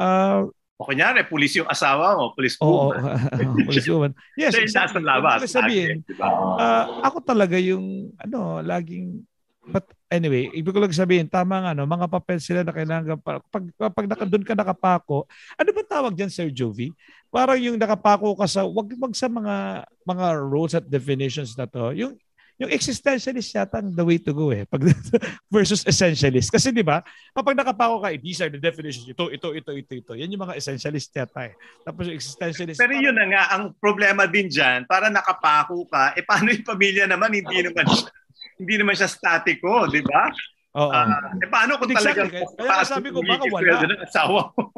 [0.00, 3.04] Uh, o kunyari, pulis yung asawa mo, pulis woman.
[3.04, 4.16] Oo, pulis woman.
[4.32, 4.96] Yes, exactly.
[4.96, 5.44] Sa labas.
[5.44, 6.24] Sabihin, diba?
[6.56, 9.28] uh, ako talaga yung, ano, laging
[9.60, 13.44] But anyway, ibig ko lang sabihin, tama nga, no, mga papel sila na kailangan, pag,
[13.52, 15.28] pag, pag naka, doon ka nakapako,
[15.60, 16.96] ano ba tawag dyan, Sir Jovi?
[17.28, 21.92] Parang yung nakapako ka sa, wag, wag sa mga, mga rules at definitions na to,
[21.92, 22.16] yung,
[22.60, 24.68] yung existentialist yata the way to go eh.
[24.68, 24.84] Pag
[25.54, 26.52] versus essentialist.
[26.52, 27.00] Kasi di ba
[27.32, 29.08] kapag nakapako ka eh, these are the definitions.
[29.08, 30.12] Ito ito ito ito ito.
[30.12, 31.56] Yan yung mga essentialist yata eh.
[31.88, 36.20] Tapos yung existentialist pero yun na nga ang problema din diyan para nakapako ka eh
[36.20, 37.32] paano yung pamilya naman?
[37.32, 38.12] Hindi naman siya
[38.60, 40.28] hindi naman siya statiko, di ba?
[40.76, 40.92] Oo.
[40.92, 42.60] Uh, eh, paano kung talagang exactly.
[42.60, 43.88] Kaya sabi ko, baka wala.
[43.88, 44.62] Ng asawa mo.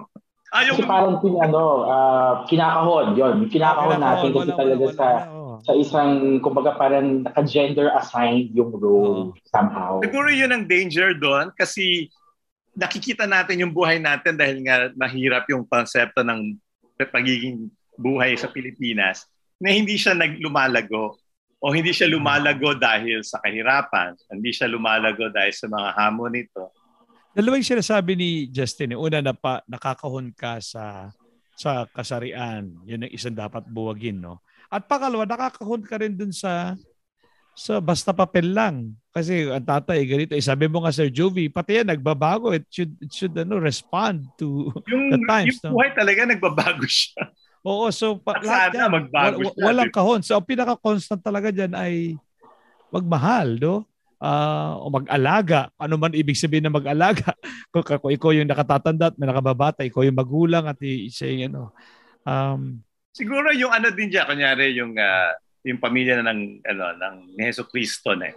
[0.53, 3.37] Ayaw kasi parang pin, ano, uh, kinakahon, yun.
[3.49, 6.13] Kinakahon natin kasi wala, talaga wala, sa wala, wala, sa isang,
[6.45, 9.49] kumbaga parang naka-gender assigned yung role oh.
[9.49, 9.97] somehow.
[10.05, 12.13] Siguro yun ang danger doon kasi
[12.77, 16.57] nakikita natin yung buhay natin dahil nga mahirap yung konsepto ng
[17.01, 19.25] pagiging buhay sa Pilipinas
[19.57, 21.22] na hindi siya naglumalago
[21.63, 26.75] o hindi siya lumalago dahil sa kahirapan, hindi siya lumalago dahil sa mga hamon nito.
[27.33, 28.99] Dalawa yung sinasabi ni Justin.
[28.99, 31.15] Una, na pa, nakakahon ka sa
[31.57, 32.67] sa kasarian.
[32.85, 34.21] Yun ang isang dapat buwagin.
[34.21, 34.43] No?
[34.69, 36.75] At pangalawa, nakakahon ka rin dun sa
[37.53, 38.97] sa basta papel lang.
[39.13, 40.33] Kasi ang tatay, ganito.
[40.33, 42.53] Eh, sabi mo nga, Sir Jovi, pati yan, nagbabago.
[42.57, 45.61] It should, it should ano, respond to yung, the times.
[45.61, 45.97] Yung buhay no?
[45.97, 47.29] talaga nagbabago siya.
[47.63, 50.21] Oo, so pa, lahat yan, magbago wal, siya, walang kahon.
[50.27, 52.19] So ang pinaka-constant talaga diyan ay
[52.91, 53.75] magmahal, do?
[54.23, 55.71] Uh, o mag-alaga.
[55.79, 57.35] Ano man ibig sabihin na mag-alaga?
[57.73, 61.63] kung, kung ikaw yung nakatatanda at may nakababata, ikaw yung magulang at isa yung ano.
[62.27, 62.83] Um,
[63.15, 67.71] Siguro yung ano din diyan, kunyari yung uh, yung pamilya na ng ano ng Hesus
[67.71, 68.35] Kristo na.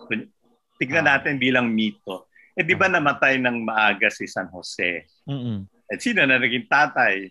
[0.78, 2.30] Tignan uh, natin bilang mito.
[2.54, 5.10] Eh di ba namatay ng maaga si San Jose?
[5.26, 5.66] Mm-mm.
[5.90, 7.30] At sino na naging tatay?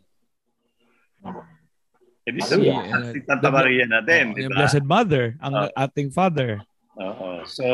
[2.24, 3.12] Ibig sabihin, yeah.
[3.12, 4.32] si Santa Maria na din.
[4.32, 5.68] Oh, yung Blessed Mother, ang oh.
[5.76, 6.64] ating Father.
[6.96, 7.44] Oo.
[7.44, 7.64] So,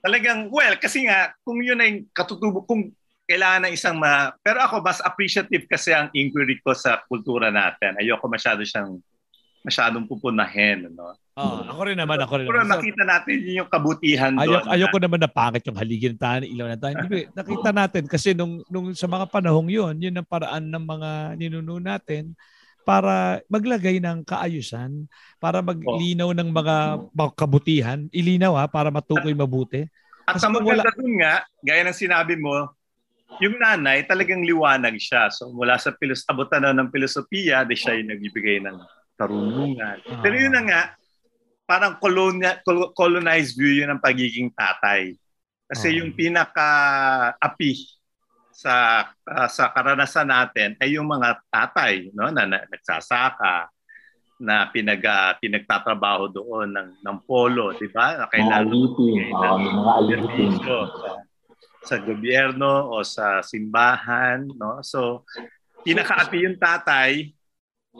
[0.00, 2.88] talagang, well, kasi nga, kung yun ay katutubo, kung
[3.28, 4.32] kailangan ng isang ma...
[4.40, 8.00] Pero ako, mas appreciative kasi ang inquiry ko sa kultura natin.
[8.00, 8.98] Ayoko masyado siyang
[9.60, 10.88] masyadong pupunahin.
[10.90, 11.12] No?
[11.36, 12.80] Oh, ako rin naman, ako rin Pero naman.
[12.80, 14.64] nakita natin yung kabutihan doon.
[14.64, 15.04] Ayoko na.
[15.04, 16.94] naman na pangit yung haligin tayo, ilaw na tayo.
[17.38, 21.76] nakita natin kasi nung, nung sa mga panahong yun, yun ang paraan ng mga ninuno
[21.76, 22.32] natin
[22.84, 25.06] para maglagay ng kaayusan,
[25.38, 26.76] para maglinaw ng mga,
[27.36, 29.86] kabutihan, ilinaw ha, para matukoy mabuti.
[30.26, 30.96] At sa maganda wala...
[30.96, 32.72] dun nga, gaya ng sinabi mo,
[33.38, 35.30] yung nanay talagang liwanag siya.
[35.30, 38.76] So mula sa pilos abutan na ng filosofiya, di siya yung nagbibigay ng
[39.14, 39.96] karunungan.
[40.02, 40.20] Ah.
[40.24, 40.82] Pero yun na nga,
[41.68, 42.58] parang colonia,
[42.98, 45.14] colonized view yun ng pagiging tatay.
[45.70, 45.96] Kasi Oh.
[46.02, 47.99] yung pinaka-api
[48.60, 48.74] sa
[49.24, 53.72] ah, sa karanasan natin ay yung mga tatay no na, na nagsasaka
[54.36, 58.20] na pinag ah, pinagtatrabaho doon ng ng polo, di ba?
[58.20, 58.76] Na kailangan ng
[59.64, 61.10] yung mga serbisyo sa,
[61.80, 64.84] sa gobyerno o sa simbahan, no?
[64.84, 65.24] So
[65.80, 67.32] pinakaapi yung tatay.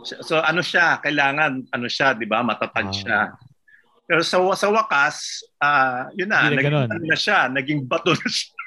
[0.05, 2.45] So ano siya, kailangan ano siya, 'di ba?
[2.45, 2.93] Matatag Ah.
[2.93, 3.21] siya.
[4.05, 8.29] Pero sa sa wakas, ah yun na, Hindi naging ano na siya, naging bato na
[8.29, 8.60] siya.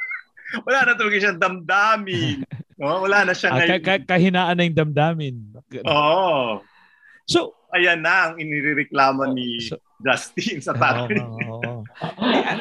[0.62, 2.46] Wala na talaga siyang damdamin.
[2.80, 3.02] no?
[3.02, 3.82] Wala na siya Ah, ngayon.
[3.82, 5.36] ka- kahinaan na yung damdamin.
[5.82, 6.62] Oo.
[7.26, 11.18] So, Ayan na ang inireklamo ni So- Justin sa tatay.
[11.26, 11.82] oo.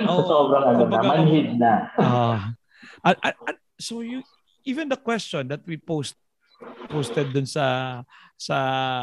[0.08, 1.92] So, sobrang ano na, manhid na.
[2.00, 2.56] Ah.
[3.04, 4.24] at- at- at- so you
[4.64, 6.16] even the question that we post
[6.88, 8.00] posted dun sa
[8.38, 8.56] sa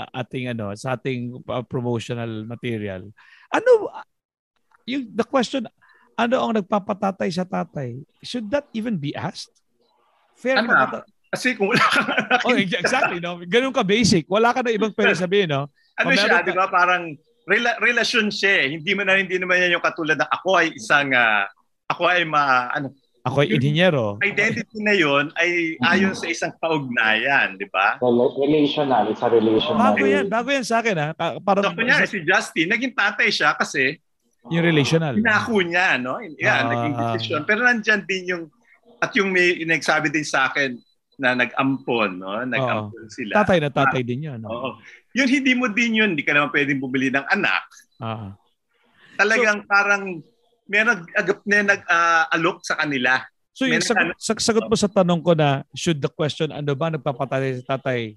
[0.10, 3.06] ating ano sa ating uh, promotional material.
[3.54, 3.94] Ano
[4.90, 5.70] yung the question
[6.20, 7.96] ano ang nagpapatatay sa tatay?
[8.20, 9.52] Should that even be asked?
[10.36, 10.68] Fair Anak.
[10.68, 10.86] ba?
[10.98, 13.38] ba- Kasi kung wala kang anak, Oh, exactly, no.
[13.46, 14.26] Ganun ka basic.
[14.26, 15.70] Wala ka na ibang pwede sabihin, no?
[15.94, 16.66] ano Oh, siya, di ba?
[16.68, 17.14] Parang
[17.46, 18.66] rela- relasyon siya.
[18.66, 18.74] eh.
[18.74, 21.46] Hindi mo na hindi naman yan yung katulad na ako ay isang ah,
[21.86, 22.90] ako ay ma ano
[23.22, 24.16] Ako ay inhinyero.
[24.20, 28.00] identity na yon ay ayon sa isang kaugnayan, di ba?
[28.00, 29.04] Rel- Relational.
[29.08, 29.76] It's a relational.
[29.78, 31.08] Bago yan, bago yan sa akin ha.
[31.38, 34.00] Parang So kunyari si Justin, naging tatay siya kasi
[34.50, 35.14] yung relational.
[35.16, 36.18] hinako niya, no?
[36.20, 37.02] Yan, Ah, naging ah.
[37.14, 37.42] decision.
[37.46, 38.44] Pero nandyan din yung,
[39.00, 40.76] at yung may nagsabi din sa akin
[41.20, 42.40] na nag-ampon, no?
[42.44, 43.44] Nag-ampon sila.
[43.44, 44.40] Tatay na tatay din yun.
[44.40, 44.50] No?
[44.50, 44.70] Oo.
[45.14, 46.10] Yun, hindi mo din yun.
[46.16, 47.64] Hindi ka naman pwedeng bumili ng anak.
[48.00, 48.34] Ah.
[49.20, 50.24] Talagang parang
[50.70, 53.20] may nag-agap na nag-alok sa kanila.
[53.58, 56.88] So yung sagot, sag- sagot mo sa tanong ko na should the question ano ba
[56.88, 58.16] nagpapatay sa tatay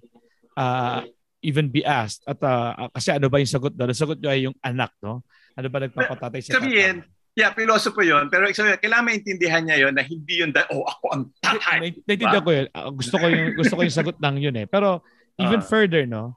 [0.55, 1.03] ah,
[1.43, 3.91] even be asked at ah, kasi ano ba yung sagot doon?
[3.91, 5.27] Ang sagot nyo ay yung anak, no?
[5.53, 8.29] Ano ba nagpapatay sa Sabihin, yeah, pilosopo yun.
[8.29, 11.57] Pero sabihin, kailangan maintindihan niya yun na hindi yun dahil, oh, ako ang tatay?
[11.61, 11.77] tatay.
[11.81, 12.67] Nai- Naiintindihan ko yun.
[12.73, 14.67] Ah, gusto ko yung gusto ko yung sagot ng yun eh.
[14.67, 15.05] Pero
[15.37, 15.67] even Ah.
[15.67, 16.33] further, no?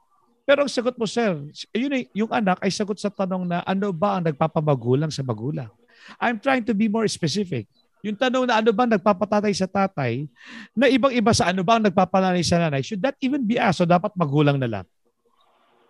[0.46, 1.34] Pero ang sagot mo, sir,
[1.74, 5.68] yun eh, yung anak ay sagot sa tanong na ano ba ang nagpapamagulang sa magulang?
[6.22, 7.66] I'm trying to be more specific.
[8.06, 10.30] Yung tanong na ano ba ang nagpapatatay sa tatay,
[10.70, 13.82] na ibang-iba sa ano ba ang nagpapalanay sa nanay, should that even be asked?
[13.82, 14.86] So dapat magulang na lang.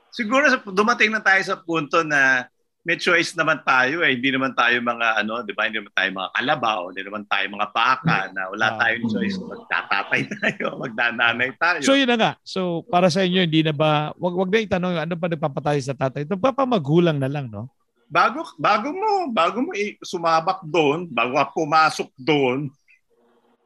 [0.09, 2.49] Siguro dumating na tayo sa punto na
[2.87, 4.15] may choice naman tayo eh.
[4.15, 5.67] Hindi naman tayo mga ano, di ba?
[5.67, 8.79] Hindi naman tayo mga kalabaw, hindi naman tayo mga baka na wala Ah.
[8.79, 9.37] tayong choice.
[9.43, 11.83] Magtatatay tayo, magdananay tayo.
[11.83, 12.33] So yun na nga.
[12.47, 15.99] So para sa inyo, hindi na ba, wag, wag na itanong ano ba nagpapatay sa
[15.99, 16.31] tatay.
[16.31, 17.67] Nagpapamagulang na lang, no?
[18.07, 22.71] bago bago mo bago mo sumabak doon, bago ka pumasok doon,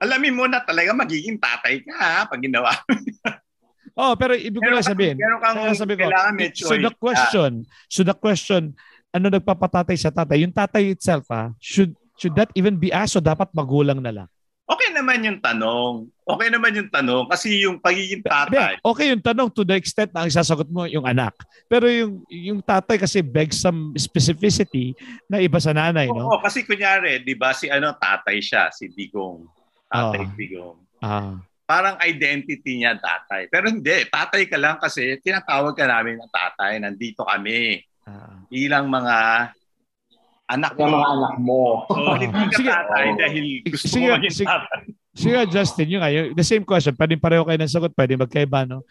[0.00, 2.72] alamin mo na talaga magiging tatay ka ha, pag ginawa.
[4.00, 6.08] Oh, pero ibig ko lang sabihin, Meron kang sabi ko,
[6.56, 7.52] so the question,
[7.90, 8.72] so the question,
[9.10, 10.46] ano nagpapatatay sa tatay?
[10.46, 11.50] Yung tatay itself, ha?
[11.58, 14.28] Should should that even be asked o dapat magulang na lang?
[14.70, 16.06] Okay naman yung tanong.
[16.22, 20.22] Okay naman yung tanong kasi yung pagiging tatay, okay yung tanong to the extent na
[20.22, 21.34] ang isasagot mo yung anak.
[21.66, 24.94] Pero yung yung tatay kasi begs some specificity
[25.26, 26.30] na iba sa nanay, no?
[26.30, 29.42] Oo, kasi kunyari, 'di ba si ano tatay siya, si Digong.
[29.90, 30.34] Tatay Oo.
[30.38, 30.78] Digong.
[31.02, 31.34] Ah.
[31.66, 33.50] Parang identity niya tatay.
[33.50, 36.78] Pero hindi, tatay ka lang kasi tinatawag ka namin na tatay.
[36.78, 38.34] Nandito kami ah.
[38.50, 39.16] bilang mga
[40.50, 40.86] anak mo.
[40.90, 41.62] mga anak mo.
[41.86, 42.70] So, hindi ka Sige.
[42.70, 44.48] tatay dahil gusto Sige, mo maging sige.
[44.50, 44.80] tatay.
[45.10, 46.94] Sige, Justin, yung, yung the same question.
[46.94, 48.82] Pwede pareho kayo ng sagot, pwede magkaiba, no?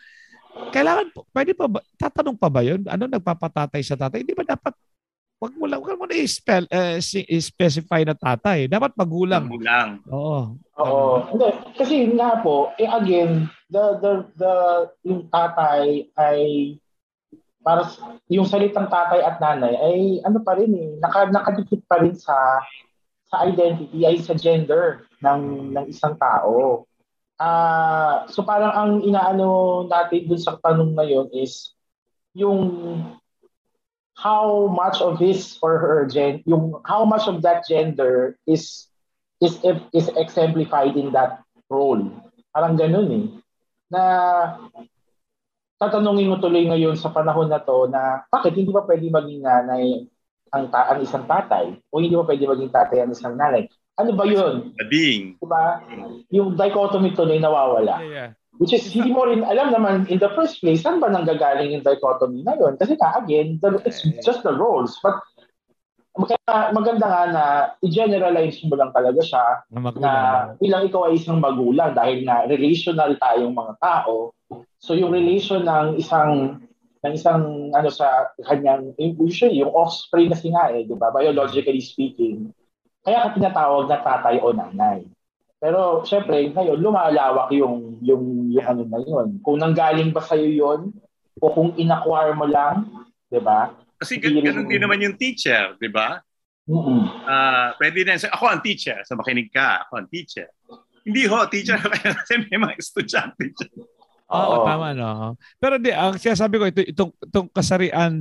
[0.71, 2.83] Kailangan, po- pwede pa ba, tatanong pa ba yun?
[2.85, 4.23] Ano nagpapatatay sa tatay?
[4.23, 4.75] Hindi ba dapat,
[5.39, 8.67] wag mo lang, wag mo na i-spell, eh, si- i-specify na tatay.
[8.67, 9.47] Dapat magulang.
[9.47, 10.03] Magulang.
[10.11, 10.59] Oo.
[10.75, 11.11] Oo.
[11.31, 11.47] Hindi.
[11.75, 14.53] Kasi yun nga po, eh again, the, the, the,
[15.07, 16.39] yung tatay ay
[17.59, 17.83] para
[18.31, 22.63] yung salitang tatay at nanay ay ano pa rin eh, naka, nakadikit pa rin sa
[23.29, 26.87] sa identity ay sa gender ng ng isang tao.
[27.39, 31.71] Ah, so parang ang inaano natin dun sa tanong na yun is
[32.35, 32.99] yung
[34.19, 38.91] how much of his or her gen yung how much of that gender is
[39.39, 39.55] is
[39.95, 41.39] is exemplified in that
[41.71, 42.03] role.
[42.51, 43.25] Parang ganun eh.
[43.87, 44.01] Na
[45.79, 50.03] tatanungin mo tuloy ngayon sa panahon na to na bakit hindi ba pwede maging nanay
[50.51, 53.65] ang, ta- ang isang tatay o hindi ba pwede maging tatay ang isang nanay?
[53.95, 54.75] Ano ba yun?
[54.75, 55.39] Bading.
[55.39, 55.65] Diba?
[56.31, 57.99] Yung dichotomy tuloy nawawala.
[58.03, 58.29] Yeah, yeah.
[58.59, 61.83] Which is, hindi mo rin alam naman in the first place, saan ba nanggagaling yung
[61.87, 62.75] dichotomy na yun?
[62.75, 64.99] Kasi nga, again, the, it's just the roles.
[64.99, 65.23] But
[66.17, 67.43] kaya maganda nga na
[67.85, 70.01] i-generalize mo lang talaga siya Na magulang.
[70.03, 70.11] na
[70.57, 74.33] bilang ikaw ay isang magulang dahil na relational tayong mga tao.
[74.81, 76.59] So yung relation ng isang
[76.99, 81.13] ng isang ano sa kanyang usually yung offspring kasi nga eh, 'di ba?
[81.13, 82.51] Biologically speaking.
[83.05, 85.07] Kaya ka tinatawag na tatay o nanay.
[85.59, 89.39] Pero syempre, ngayon lumalawak yung yung yung ano na yun.
[89.43, 90.81] Kung nanggaling ba sa iyo yun
[91.39, 92.87] o kung inacquire mo lang,
[93.31, 93.71] 'di ba?
[93.99, 96.23] Kasi gan- ganun din naman yung teacher, 'di ba?
[96.69, 97.01] Mm-hmm.
[97.25, 100.47] Uh, pwede na ako ang teacher, sa so makinig ka, ako ang teacher.
[101.03, 101.75] Hindi ho, teacher
[102.23, 103.73] kasi may mga estudyante dyan.
[104.29, 105.33] Oo, oh, tama no.
[105.57, 108.13] Pero di ang sinasabi ko ito itong itong kasarian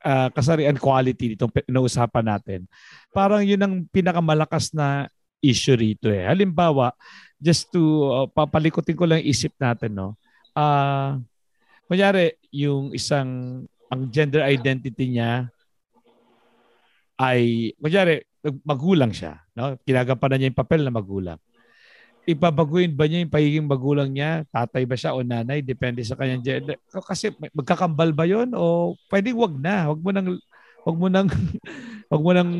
[0.00, 2.60] uh, kasarian quality itong pinausapan natin.
[3.12, 5.12] Parang 'yun ang pinakamalakas na
[5.44, 6.24] issue rito eh.
[6.24, 6.96] Halimbawa,
[7.36, 10.16] just to uh, papalikutin ko lang isip natin no.
[10.56, 11.10] Ah uh,
[11.86, 13.62] kunyari yung isang
[13.92, 15.46] ang gender identity niya
[17.16, 18.22] ay kunyari
[18.62, 19.74] magulang siya, no?
[19.82, 21.40] Kinagampanan niya yung papel na magulang
[22.26, 24.42] ibabaguhin ba niya yung pagiging magulang niya?
[24.50, 25.62] Tatay ba siya o nanay?
[25.62, 26.76] Depende sa kanyang gender.
[26.90, 29.94] Kasi magkakambal ba yon o pwedeng wag na.
[29.94, 30.34] Wag mo nang
[30.86, 31.26] wag mo nang
[32.12, 32.52] wag mo nang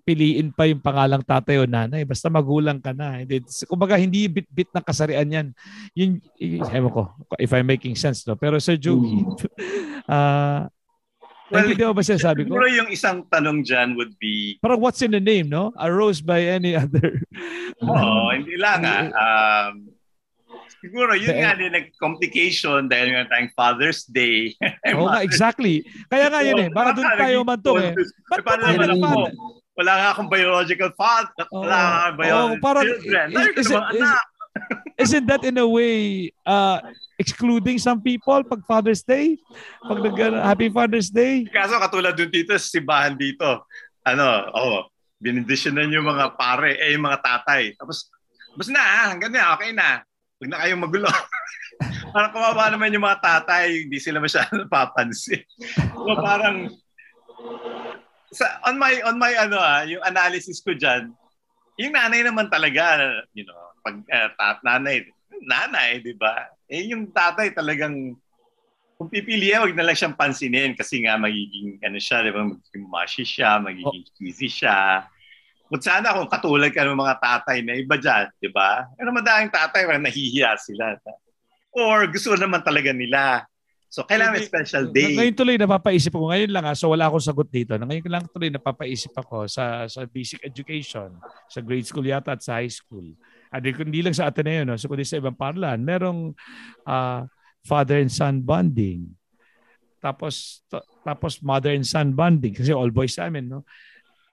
[0.00, 2.08] piliin pa yung pangalang tatay o nanay.
[2.08, 3.20] Basta magulang ka na.
[3.20, 5.46] Hindi, kumbaga, hindi bit-bit ng kasarian yan.
[5.92, 6.10] Yun,
[6.40, 7.02] ewan ko,
[7.36, 8.24] if I'm making sense.
[8.24, 8.40] No?
[8.40, 9.28] Pero Sir Joey,
[10.08, 10.64] uh,
[11.52, 12.56] Well, ba siya sabi ko?
[12.56, 14.56] Siguro yung isang tanong dyan would be...
[14.64, 15.76] Parang what's in the name, no?
[15.76, 17.20] Arose by any other...
[17.84, 19.04] Oo, hindi lang ah.
[19.14, 19.93] Um,
[20.84, 24.52] siguro yun nga din nag-complication dahil nga tayong Father's Day.
[24.92, 25.80] Oo nga, exactly.
[26.12, 26.68] Kaya nga yun eh.
[26.68, 27.92] Baka doon tayo mantong eh.
[28.28, 29.08] Ba't paano naman ako?
[29.74, 31.44] Wala nga akong biological father.
[31.50, 33.26] Wala nga akong biological oh, parang, children.
[33.32, 34.10] Is, is, is,
[35.00, 36.78] isn't that in a way uh,
[37.18, 39.40] excluding some people pag Father's Day?
[39.82, 40.14] Pag nag
[40.44, 41.48] Happy Father's Day?
[41.50, 43.66] Kaso katulad dun dito, simbahan dito,
[44.06, 44.78] ano, oh,
[45.18, 47.74] binindisyonan yung mga pare, eh, yung mga tatay.
[47.74, 48.12] Tapos,
[48.54, 50.04] tapos na, hanggang na, okay na.
[50.44, 51.08] Huwag na kayong magulo.
[52.12, 55.40] parang kumaba naman yung mga tatay, hindi sila masyadong napapansin.
[55.72, 56.68] so, parang,
[58.28, 61.16] sa, on my, on my, ano ah, yung analysis ko dyan,
[61.80, 63.00] yung nanay naman talaga,
[63.32, 65.08] you know, pag uh, tat, nanay,
[65.48, 66.52] nanay, di ba?
[66.68, 68.12] Eh, yung tatay talagang,
[69.00, 72.84] kung pipilihan, wag na lang siyang pansinin kasi nga magiging, ano siya, di ba, magiging
[72.84, 75.08] mushy siya, magiging cheesy siya.
[75.64, 78.84] Kung sana kung katulad ka ng mga tatay na iba dyan, di ba?
[78.94, 81.00] Pero madaling tatay, parang nahihiya sila.
[81.72, 83.48] Or gusto naman talaga nila.
[83.94, 85.14] So, kailangan may special day.
[85.14, 86.34] Ngayon tuloy napapaisip ako.
[86.34, 87.78] Ngayon lang ha, so wala akong sagot dito.
[87.78, 91.14] Ngayon lang tuloy napapaisip ako sa sa basic education,
[91.46, 93.06] sa grade school yata at sa high school.
[93.54, 94.74] Adi, hindi lang sa Ateneo, no?
[94.74, 96.34] so kundi sa ibang parlan, merong
[96.82, 97.22] uh,
[97.62, 99.14] father and son bonding.
[100.02, 103.62] Tapos t- tapos mother and son bonding kasi all boys sa amin, no?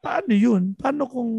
[0.02, 0.74] Paano 'yun?
[0.74, 1.32] Paano kung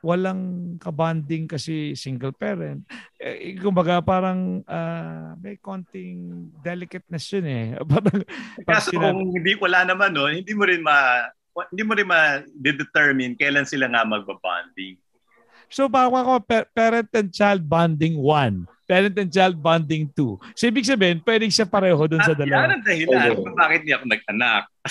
[0.00, 2.84] walang kabanding kasi single parent?
[3.20, 7.66] Eh, kumbaga parang uh, may konting delicateness yun eh.
[7.88, 8.20] Parang,
[8.64, 11.28] Kaso kung hindi wala naman no, hindi mo rin ma
[11.68, 14.96] hindi mo rin ma-determine kailan sila nga magbabanding.
[15.70, 16.32] So baka ako
[16.74, 20.58] parent and child bonding 1, parent and child bonding 2.
[20.58, 22.66] So ibig sabihin, pwedeng siya pareho dun sa dalawa.
[22.66, 24.62] Yan ang dahilan kung bakit niya ako nag-anak.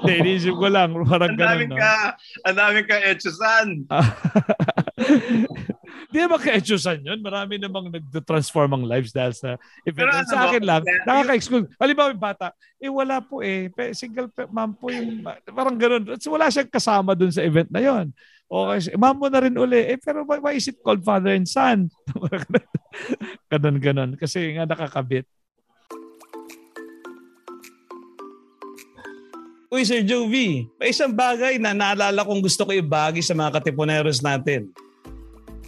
[0.00, 0.96] Kasi inisip ko lang.
[1.04, 2.44] Parang ang daming ganun, ka, no?
[2.48, 3.66] ang daming ka etsusan.
[6.12, 7.20] Di ba ka-etsusan yun?
[7.20, 10.08] Marami namang nag-transform ang lives dahil sa event.
[10.08, 11.66] Pero, sa ano akin lang, nakaka-exclude.
[11.76, 12.46] Halimbawa yung bata,
[12.80, 13.68] eh wala po eh.
[13.92, 15.20] Single mom po yung,
[15.52, 16.16] parang ganun.
[16.22, 18.14] So, wala siyang kasama dun sa event na yon.
[18.46, 19.90] Okay, mom mo na rin uli.
[19.90, 21.90] Eh, pero why, why is it called father and son?
[23.50, 24.10] ganon, ganon.
[24.14, 25.26] Kasi nga nakakabit.
[29.66, 34.22] Uy, Sir Jovi, may isang bagay na naalala kong gusto ko ibagi sa mga katipuneros
[34.22, 34.70] natin.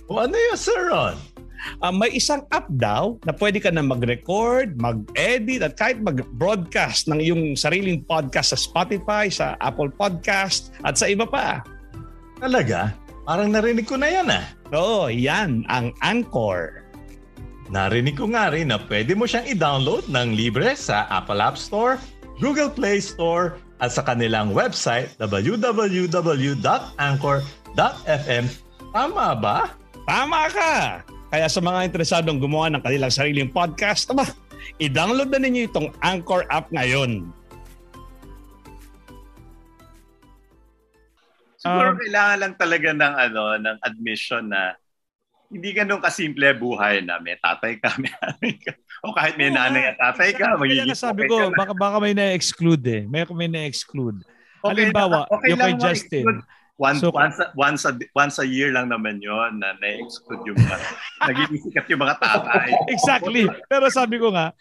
[0.06, 1.18] O ano yun, Sir Ron?
[1.82, 7.18] Uh, may isang app daw na pwede ka na mag-record, mag-edit at kahit mag-broadcast ng
[7.18, 11.66] iyong sariling podcast sa Spotify, sa Apple Podcast at sa iba pa.
[12.38, 12.94] Talaga?
[13.28, 14.44] Parang narinig ko na yan ah.
[14.72, 16.86] Oo, yan ang Anchor.
[17.68, 22.00] Narinig ko nga rin na pwede mo siyang i-download ng libre sa Apple App Store,
[22.40, 26.14] Google Play Store, at sa kanilang website www.anchor.fm.
[28.88, 29.70] Tama ba?
[30.08, 31.04] Tama ka!
[31.28, 34.24] Kaya sa mga interesadong gumawa ng kanilang sariling podcast, aba,
[34.80, 37.28] i-download na ninyo itong Anchor app ngayon.
[41.58, 44.78] Siguro um, kailangan lang talaga ng ano ng admission na
[45.48, 48.72] hindi ganun kasimple buhay na may tatay ka, may nanay ka.
[49.02, 53.02] O kahit may nanay at tatay ka, magiging sabi ko, baka, baka may na-exclude eh.
[53.08, 54.22] May, may na-exclude.
[54.62, 56.44] Okay Halimbawa, okay yung kay Justin,
[56.78, 60.76] Once, So- once, once, a, once a year lang naman yon na na-exclude yung mga,
[61.26, 62.70] naging sikat yung mga tatay.
[62.86, 63.50] Exactly.
[63.66, 64.54] Pero sabi ko nga,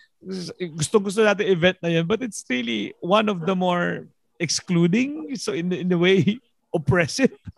[0.73, 4.09] gusto-gusto natin event na yun, but it's really one of the more
[4.41, 6.41] excluding, so in, in a way,
[6.77, 7.33] oppressive.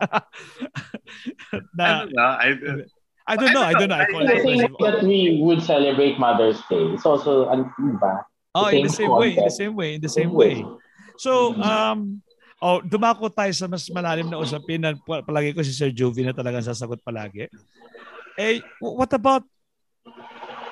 [1.76, 2.48] na, ano na, I,
[3.28, 4.00] I don't know, I don't know.
[4.00, 4.74] I The it same oppressive.
[4.74, 6.82] way that we would celebrate Mother's Day.
[6.96, 7.68] It's also, ano
[8.00, 8.24] ba?
[8.56, 10.64] Oh, in the same way, in the same way, in the same way.
[11.20, 12.24] So, um,
[12.58, 16.26] oh, dumako tayo sa mas malalim na usapin na pa- palagi ko si Sir Jovi
[16.26, 17.46] na talagang sasagot palagi.
[18.34, 19.44] Eh, what about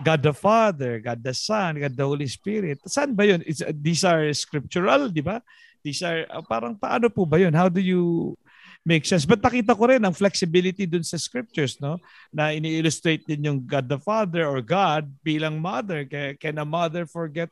[0.02, 2.78] God the Father, God the Son, God the Holy Spirit?
[2.86, 3.42] Saan ba yun?
[3.46, 5.42] It's, these are scriptural, di ba?
[5.82, 7.54] These are, uh, parang paano po ba yun?
[7.54, 8.34] How do you
[8.82, 9.26] make sense?
[9.26, 12.02] But nakita ko rin ang flexibility dun sa scriptures, no?
[12.34, 16.06] Na ini-illustrate din yung God the Father or God bilang mother.
[16.08, 17.48] Can, a mother forget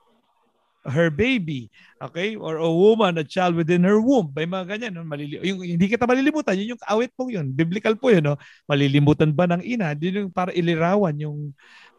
[0.87, 1.67] her baby,
[1.99, 2.39] okay?
[2.39, 4.31] Or a woman, a child within her womb.
[4.31, 5.03] May mga ganyan, no?
[5.03, 7.51] Malili- yung, hindi kita malilimutan, yun yung awit po yun.
[7.51, 8.39] Biblical po yun, no?
[8.71, 9.95] Malilimutan ba ng ina?
[9.99, 11.51] Yun yung para ilirawan yung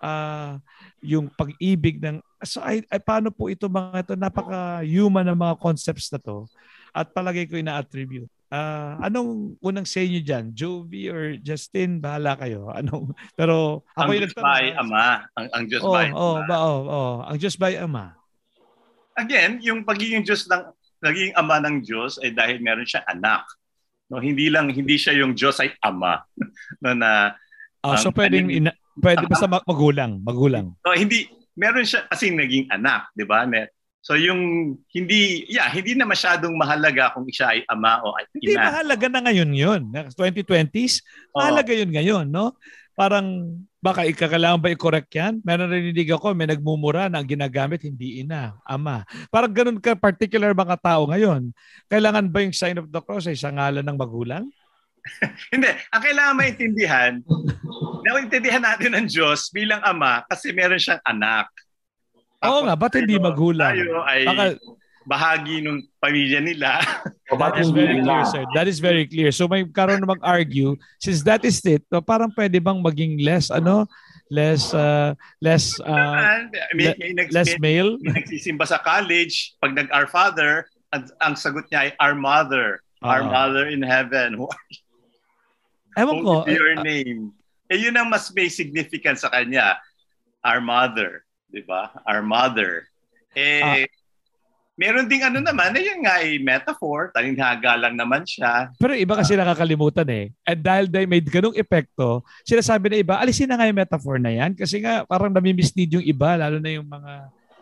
[0.01, 0.61] ah,
[1.03, 6.11] yung pag-ibig ng so ay, ay paano po ito mga ito napaka-human ng mga concepts
[6.13, 6.45] na to
[6.93, 8.29] at palagay ko ina-attribute.
[8.47, 10.55] Ah, anong unang say niyo diyan?
[10.55, 11.99] Jovi or Justin?
[11.99, 12.71] Bahala kayo.
[12.79, 14.81] Anong pero ako ang Diyos by ah.
[14.81, 15.05] Ama.
[15.35, 16.47] Ang, ang Diyos Oh, by oh, Ama.
[16.47, 17.15] ba, oh, oh.
[17.27, 18.15] Ang Diyos by Ama.
[19.19, 20.63] Again, yung pagiging Diyos ng,
[21.03, 23.43] naging Ama ng Diyos ay dahil meron siyang anak.
[24.07, 26.23] No, hindi lang hindi siya yung Diyos ay ama
[26.83, 27.35] no na
[27.83, 28.71] Ah, so pwedeng ina,
[29.03, 30.71] pwede basta mag- magulang, magulang.
[30.79, 31.27] so hindi
[31.57, 33.43] meron siya kasi naging anak, 'di ba?
[34.05, 38.55] So yung hindi yeah, hindi na masyadong mahalaga kung siya ay ama o ay Hindi
[38.55, 38.71] ina.
[38.71, 39.81] mahalaga na ngayon 'yun.
[39.91, 41.03] 2020s,
[41.33, 41.41] Oo.
[41.41, 42.55] mahalaga 'yun ngayon, no?
[42.95, 45.37] Parang baka ikakailangan ba i-correct yan?
[45.45, 49.05] Meron rinig ako, may nagmumura na ang ginagamit hindi ina, ama.
[49.29, 51.53] Parang ganun ka particular mga tao ngayon.
[51.85, 54.49] Kailangan ba yung sign of the cross ay sa ngalan ng magulang?
[55.55, 57.11] Hindi, ang kailangan maintindihan,
[58.15, 61.49] naintindihan natin ng Diyos bilang ama kasi meron siyang anak.
[62.45, 63.73] Oo nga, ba't hindi tayo- magulang?
[63.73, 64.43] Tayo ay Baka,
[65.07, 66.83] bahagi ng pamilya nila.
[67.31, 68.43] That is very clear, sir.
[68.51, 69.31] That is very clear.
[69.31, 73.47] So may karon na mag-argue, since that is it, no, parang pwede bang maging less,
[73.47, 73.87] ano,
[74.27, 76.43] less, uh, less, uh,
[76.75, 77.95] may, may, nags- less male?
[78.03, 82.83] may nagsisimba sa college, pag nag-Our Father, ang, ang sagot niya ay Our Mother.
[82.99, 83.31] Our Oo.
[83.31, 84.35] Mother in Heaven.
[84.39, 84.51] Who
[85.97, 87.33] Ewan ko, your name.
[87.67, 89.75] Eh, yun ang mas may significance sa kanya.
[90.43, 91.27] Our mother.
[91.51, 91.91] Di ba?
[92.07, 92.87] Our mother.
[93.35, 93.83] Ah.
[93.83, 93.87] Eh,
[94.79, 97.11] meron ding ano naman, eh, yun nga ay metaphor.
[97.11, 98.71] Talinghaga lang naman siya.
[98.79, 100.31] Pero iba kasi nakakalimutan eh.
[100.47, 104.31] At dahil dahil may ganung epekto, sinasabi na iba, alisin na nga yung metaphor na
[104.31, 104.55] yan.
[104.55, 107.11] Kasi nga parang nami-mislead yung iba, lalo na yung mga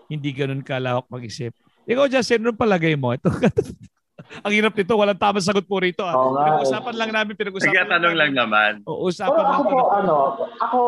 [0.05, 1.49] hindi ganun kalawak mag-isip.
[1.85, 3.13] Ikaw, Justin, anong palagay mo?
[3.13, 3.29] Ito,
[4.43, 6.03] ang hirap nito, walang tamang sagot po rito.
[6.03, 6.13] Ah.
[6.13, 6.33] Eh.
[6.35, 8.71] Pinag-usapan lang namin, pinag-usapan Nagtatanong lang naman.
[8.85, 9.85] Oo, Pero usapan lang ako po, to.
[9.91, 10.15] ano,
[10.61, 10.81] ako,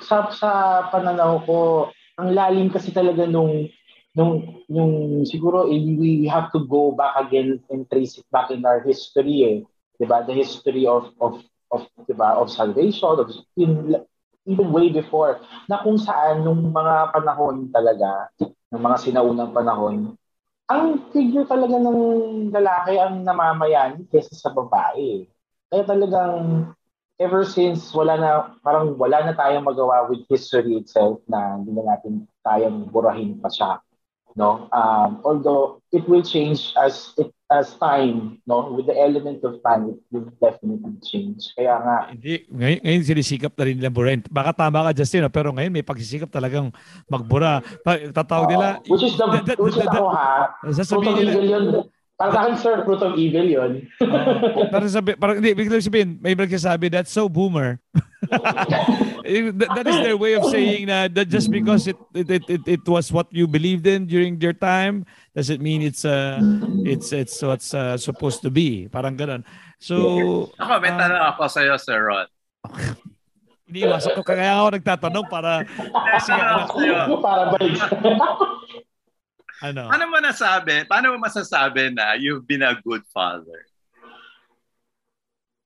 [0.00, 0.50] sa, sa
[0.88, 1.58] pananaw ko,
[2.18, 3.66] ang lalim kasi talaga nung,
[4.14, 8.50] nung, yung, siguro, eh, we, we have to go back again and trace it back
[8.54, 9.58] in our history, eh.
[9.98, 10.26] Diba?
[10.26, 13.98] The history of, of, of, diba, of salvation, of, in,
[14.44, 18.28] even way before, na kung saan, nung mga panahon talaga,
[18.74, 20.18] ng mga sinaunang panahon,
[20.68, 22.00] ang figure talaga ng
[22.48, 25.28] lalaki ang namamayan kaysa sa babae.
[25.68, 26.68] Kaya talagang
[27.20, 28.30] ever since wala na
[28.64, 33.52] parang wala na tayong magawa with history itself na hindi na natin kayang burahin pa
[33.52, 33.78] siya
[34.34, 39.62] no um although it will change as it as time no with the element of
[39.62, 44.20] time it will definitely change kaya nga Hindi, ngayon, ngayon sinisikap na rin nila burahin.
[44.26, 45.30] Baka tama ka, Justin, no?
[45.30, 46.74] pero ngayon may pagsisikap talagang
[47.06, 47.62] magbura.
[47.86, 51.64] Tatawag nila, uh, which is the Da- da- which is ako ha sasabihin nila, yun
[52.14, 54.70] para sa akin sir fruit of evil yun Oo.
[54.70, 57.82] parang sabi, parang hindi, biglang sabihin, may nagsasabi, that's so boomer.
[59.24, 62.62] That, that is their way of saying na that just because it it, it it
[62.68, 66.44] it was what you believed in during your time does it mean it's uh
[66.84, 68.84] it's it's what's uh, supposed to be.
[68.92, 69.40] Parang ganun.
[69.80, 72.28] So Ako, may tanong ako sa iyo, Sir Ron.
[73.64, 75.64] iniiwasan ko kaya ako nagtatanong para
[76.20, 77.80] kasi ano, para balik
[79.64, 79.88] ano.
[79.88, 83.64] Paano mo nasabi, paano mo masasabi na you've been a good father?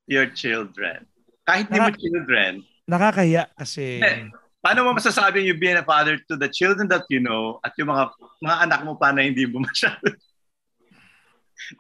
[0.06, 1.04] Your children.
[1.48, 2.52] Kahit di mo Naka- children,
[2.84, 4.28] Nakakahiya kasi Eh,
[4.60, 7.88] paano mo masasabi you've been a father to the children that you know at yung
[7.88, 8.04] mga
[8.44, 10.12] mga anak mo pa na hindi mo masyado?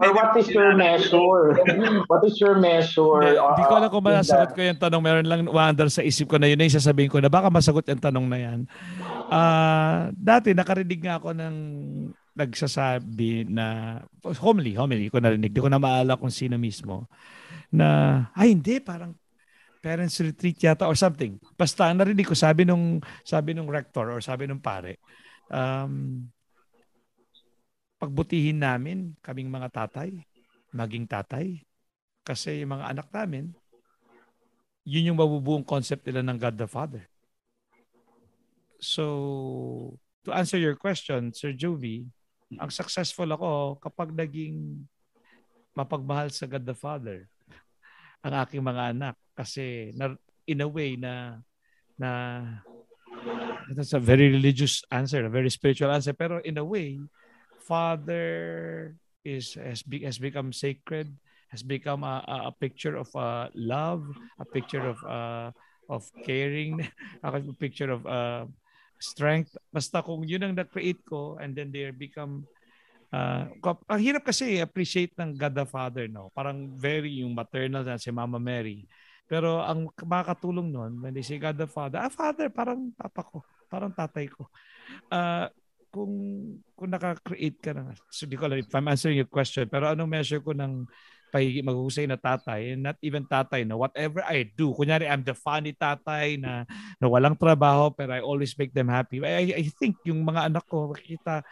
[0.02, 1.54] or what is your measure
[2.10, 5.02] what is your measure Hindi, uh, hindi ko alam kung in masasagot ko yung tanong.
[5.04, 7.86] Meron lang wonder sa isip ko na yun na yung sasabihin ko na baka masagot
[7.86, 8.60] yung tanong na yan.
[9.30, 11.56] Ah, dati nakarinig nga ako ng
[12.34, 13.98] nagsasabi na
[14.42, 15.54] homely, homely ko narinig.
[15.54, 17.06] Di ko na maala kung sino mismo
[17.70, 19.14] na ay hindi parang
[19.88, 21.40] parents retreat yata or something.
[21.56, 25.00] Basta narinig ko sabi nung sabi nung rector or sabi nung pare
[25.48, 26.28] um,
[27.96, 30.12] pagbutihin namin kaming mga tatay,
[30.70, 31.64] maging tatay.
[32.22, 33.56] Kasi yung mga anak namin,
[34.84, 37.04] yun yung mabubuong concept nila ng God the Father.
[38.78, 42.06] So, to answer your question, Sir Jovi,
[42.60, 44.84] ang successful ako kapag naging
[45.72, 47.26] mapagmahal sa God the Father
[48.22, 50.18] ang aking mga anak kasi na,
[50.50, 51.38] in a way na
[51.94, 52.42] na
[53.78, 56.98] that's a very religious answer, a very spiritual answer pero in a way
[57.62, 61.14] father is has, be, has become sacred
[61.48, 64.04] has become a, a picture of uh, love,
[64.38, 65.48] a picture of uh,
[65.88, 66.84] of caring,
[67.24, 68.44] a picture of uh,
[69.00, 69.56] strength.
[69.72, 72.44] Basta kung yun ang na-create ko and then they become
[73.12, 73.48] uh,
[73.88, 76.28] ang hirap kasi appreciate ng God the Father no.
[76.36, 78.84] Parang very yung maternal na si Mama Mary.
[79.28, 83.44] Pero ang makakatulong nun, when they say God the Father, ah, Father, parang papa ko,
[83.68, 84.48] parang tatay ko.
[85.12, 85.52] Uh,
[85.92, 86.12] kung
[86.72, 90.08] kung naka-create ka na, so di ko alam if I'm answering your question, pero anong
[90.08, 90.88] measure ko ng
[91.28, 95.76] pagiging maghusay na tatay, not even tatay na whatever I do, kunyari I'm the funny
[95.76, 96.64] tatay na,
[96.96, 99.20] na walang trabaho pero I always make them happy.
[99.20, 101.44] I, I think yung mga anak ko, makikita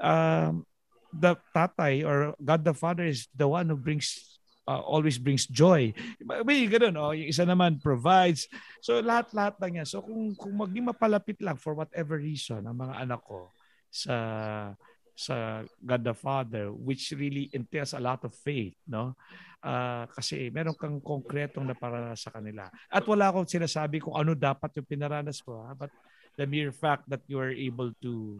[0.00, 0.64] um,
[1.12, 4.37] the tatay or God the Father is the one who brings
[4.68, 5.96] uh, always brings joy.
[6.44, 8.44] May ganun, oh, yung isa naman provides.
[8.84, 9.88] So lahat-lahat lang yan.
[9.88, 13.48] So kung, kung maging mapalapit lang for whatever reason ang mga anak ko
[13.88, 14.16] sa
[15.18, 19.18] sa God the Father which really entails a lot of faith no
[19.66, 21.74] uh, kasi meron kang konkretong na
[22.14, 25.74] sa kanila at wala akong sinasabi kung ano dapat yung pinaranas ko ha?
[25.74, 25.90] but
[26.38, 28.38] the mere fact that you are able to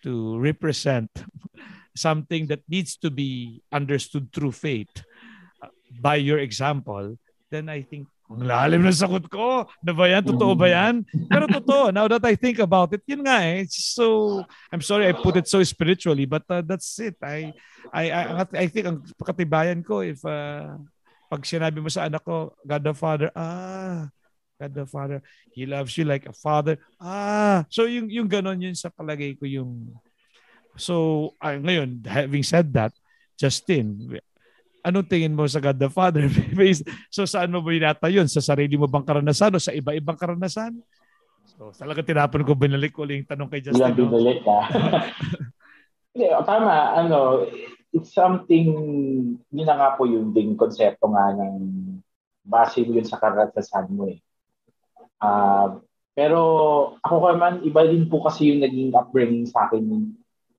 [0.00, 1.12] to represent
[1.92, 5.04] something that needs to be understood through faith
[6.00, 7.14] by your example
[7.54, 9.68] then I think ang lalim ng sagot ko.
[9.84, 10.24] Na ba yan?
[10.24, 11.04] Totoo ba yan?
[11.28, 11.92] Pero totoo.
[11.92, 13.68] Now that I think about it, yun nga eh.
[13.68, 14.40] so,
[14.72, 17.20] I'm sorry I put it so spiritually, but uh, that's it.
[17.20, 17.52] I,
[17.92, 20.80] I, I, I think ang katibayan ko, if uh,
[21.28, 24.08] pag sinabi mo sa anak ko, God the Father, ah,
[24.56, 25.20] God the Father,
[25.52, 26.80] He loves you like a father.
[26.96, 29.92] Ah, so yung, yung ganon yun sa palagay ko yung,
[30.80, 32.96] so uh, ngayon, having said that,
[33.36, 34.16] Justin,
[34.84, 36.28] anong tingin mo sa God the Father?
[37.14, 37.72] so saan mo ba
[38.12, 38.28] yun?
[38.28, 40.76] Sa sarili mo bang karanasan o sa iba-ibang karanasan?
[41.56, 43.80] So talaga tinapon ko, binalik ko yung tanong kay Justin.
[43.80, 44.58] Ilang binalik ka.
[46.14, 46.74] Hindi, tama.
[46.94, 47.48] Ano,
[47.90, 48.68] it's something,
[49.50, 51.56] yun na nga po yung ding konsepto nga ng
[52.44, 54.20] base mo yun sa karanasan mo eh.
[55.18, 55.80] Uh,
[56.14, 56.40] pero
[57.02, 60.14] ako naman, iba din po kasi yung naging upbringing sa akin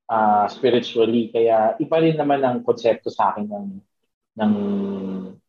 [0.09, 1.31] uh, spiritually.
[1.31, 3.67] Kaya iba rin naman ang konsepto sa akin ng
[4.35, 4.53] ng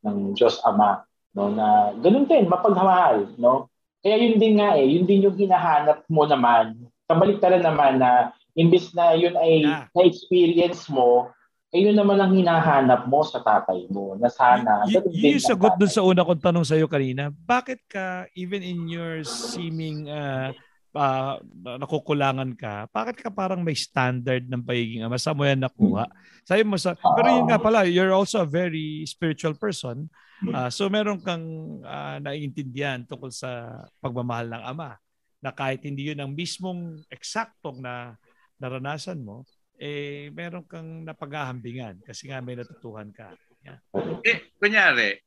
[0.03, 1.03] ng Diyos Ama
[1.37, 3.69] no na ganun din mapagmahal no?
[4.01, 6.79] Kaya yun din nga eh yun din yung hinahanap mo naman.
[7.11, 9.85] Kabaliktaran naman na imbis na yun ay yeah.
[9.93, 11.35] na-experience mo
[11.75, 15.75] eh yun naman ang hinahanap mo sa tatay mo na sana y- y- yung sagot
[15.77, 17.29] dun sa una kong tanong sa iyo kanina.
[17.29, 20.57] Bakit ka even in your seeming uh,
[20.97, 21.37] uh,
[21.77, 25.21] nakukulangan ka, bakit ka parang may standard ng pagiging ama?
[25.21, 26.09] Saan mo yan nakuha?
[26.43, 30.09] Sabi mo sa, pero yun nga pala, you're also a very spiritual person.
[30.41, 31.45] Uh, so meron kang
[31.85, 34.97] uh, naiintindihan tungkol sa pagmamahal ng ama
[35.45, 38.17] na kahit hindi yun ang mismong eksaktong na
[38.57, 39.45] naranasan mo,
[39.77, 43.37] eh meron kang napaghahambingan kasi nga may natutuhan ka.
[43.61, 43.79] Yeah.
[44.25, 45.21] Eh, kunyari,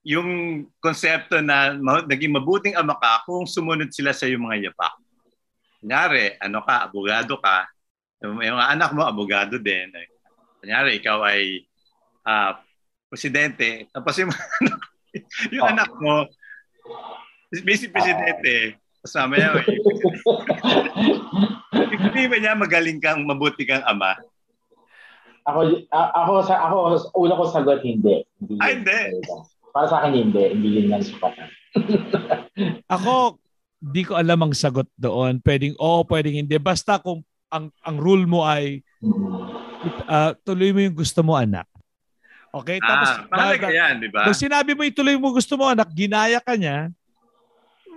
[0.00, 1.76] yung konsepto na
[2.08, 4.94] naging mabuting ama ka kung sumunod sila sa yung mga yapak.
[5.80, 7.68] Kunyari, ano ka, abogado ka,
[8.24, 9.92] yung, yung anak mo, abogado din.
[10.60, 11.64] Kunyari, ikaw ay
[12.24, 12.52] uh,
[13.12, 14.32] presidente, tapos yung,
[15.56, 15.72] yung oh.
[15.72, 16.28] anak mo,
[17.52, 19.50] vice presidente, kasama niya.
[22.00, 24.16] Hindi ba niya magaling kang, mabuti kang ama?
[25.48, 26.76] Ako, ako, sa ako,
[27.16, 28.22] una ko sagot, hindi.
[28.38, 29.00] hindi Ay, hindi.
[29.70, 31.48] Para sa akin hindi, hindi yun lang sukatan.
[32.94, 33.38] Ako,
[33.78, 35.40] di ko alam ang sagot doon.
[35.40, 36.58] Pwedeng oo, pwedeng hindi.
[36.60, 38.82] Basta kung ang ang rule mo ay
[40.06, 41.66] uh, tuloy mo yung gusto mo anak.
[42.50, 42.82] Okay?
[42.82, 44.26] Tapos ah, mahalaga yan, di ba?
[44.26, 46.90] Kung sinabi mo ituloy mo gusto mo anak, ginaya ka niya.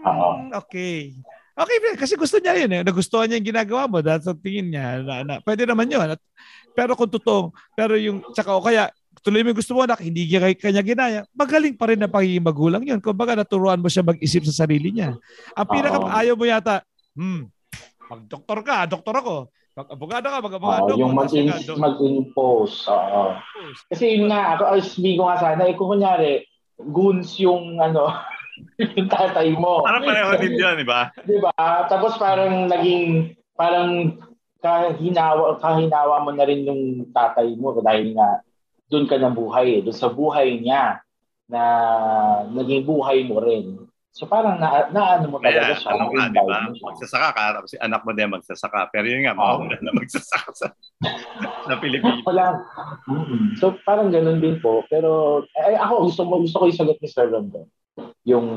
[0.03, 1.17] Hmm, okay.
[1.53, 2.81] Okay, kasi gusto niya yun eh.
[2.81, 5.05] Nagustuhan niya yung ginagawa mo dahil sa tingin niya.
[5.05, 6.05] Na, na, pwede naman yun.
[6.05, 6.21] At,
[6.73, 8.89] pero kung totoo, pero yung, tsaka o kaya,
[9.23, 10.27] tuloy mo gusto mo anak, hindi
[10.59, 12.99] kanya ginaya, magaling pa rin na pagiging magulang yun.
[12.99, 15.15] Kung baga naturuan mo siya mag-isip sa sarili niya.
[15.55, 16.83] Ang pinaka ayaw mo yata,
[17.15, 17.47] hmm,
[18.11, 19.35] mag-doktor ka, doktor ako.
[19.73, 20.91] Pag abogado ka, mag Oo, abogado.
[20.99, 22.85] yung mag mag-in- mag-impose.
[22.91, 23.33] Oo.
[23.89, 26.45] Kasi yun nga, ako, ay sabihin ko nga sana, eh, kung kunyari,
[26.77, 28.11] goons yung, ano,
[28.99, 29.81] yung tatay mo.
[29.81, 31.09] Parang pareho din yun, di ba?
[31.25, 31.55] Di ba?
[31.89, 34.19] Tapos parang naging, parang
[34.61, 38.45] kahinawa, kahinawa mo na rin yung tatay mo dahil nga
[38.93, 39.81] doon ka nabuhay eh.
[39.81, 41.01] Doon sa buhay niya
[41.49, 41.61] na
[42.53, 43.89] naging buhay mo rin.
[44.13, 45.89] So parang na, naano mo talaga Kaya, siya.
[45.97, 46.69] ano nga, di ba?
[46.69, 48.79] Magsasaka ka, tapos si anak mo din magsasaka.
[48.93, 50.67] Pero yun nga, mauna na magsasaka sa,
[51.65, 52.21] sa Pilipinas.
[52.21, 52.61] Wala.
[53.57, 54.85] So parang ganun din po.
[54.85, 57.65] Pero eh, ako gusto mo gusto ko isagot ni Sir Rondon.
[58.29, 58.47] Yung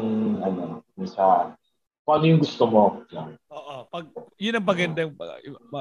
[0.45, 1.57] ano, yung sa
[2.05, 3.01] kung ano yung gusto mo.
[3.49, 4.05] Oo, pag
[4.37, 5.17] yun ang maganda yung,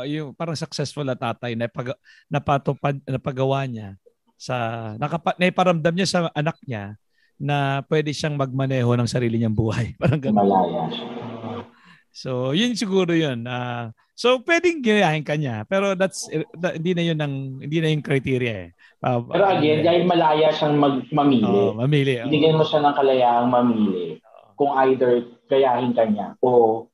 [0.08, 2.00] yung parang successful na tatay na pag,
[2.32, 4.00] napatupad napagawa niya
[4.36, 4.56] sa
[5.00, 6.96] nakapa, naiparamdam niya sa anak niya
[7.36, 9.92] na pwede siyang magmaneho ng sarili niyang buhay.
[10.02, 10.40] Parang ganun.
[10.40, 11.08] Malaya siya.
[12.16, 13.44] So, yun siguro yun.
[13.44, 15.68] Ah, so, pwedeng ginayahin ka niya.
[15.68, 18.70] Pero that's, that- hindi na yun ang, hindi na yung criteria eh.
[19.04, 22.24] Ah, Pero again, dahil malaya siyang mag, mamili, Oo, mamili.
[22.24, 22.32] oo.
[22.32, 24.24] binigyan mo siya ng kalayaang mamili
[24.56, 26.88] kung either gayahin ka niya o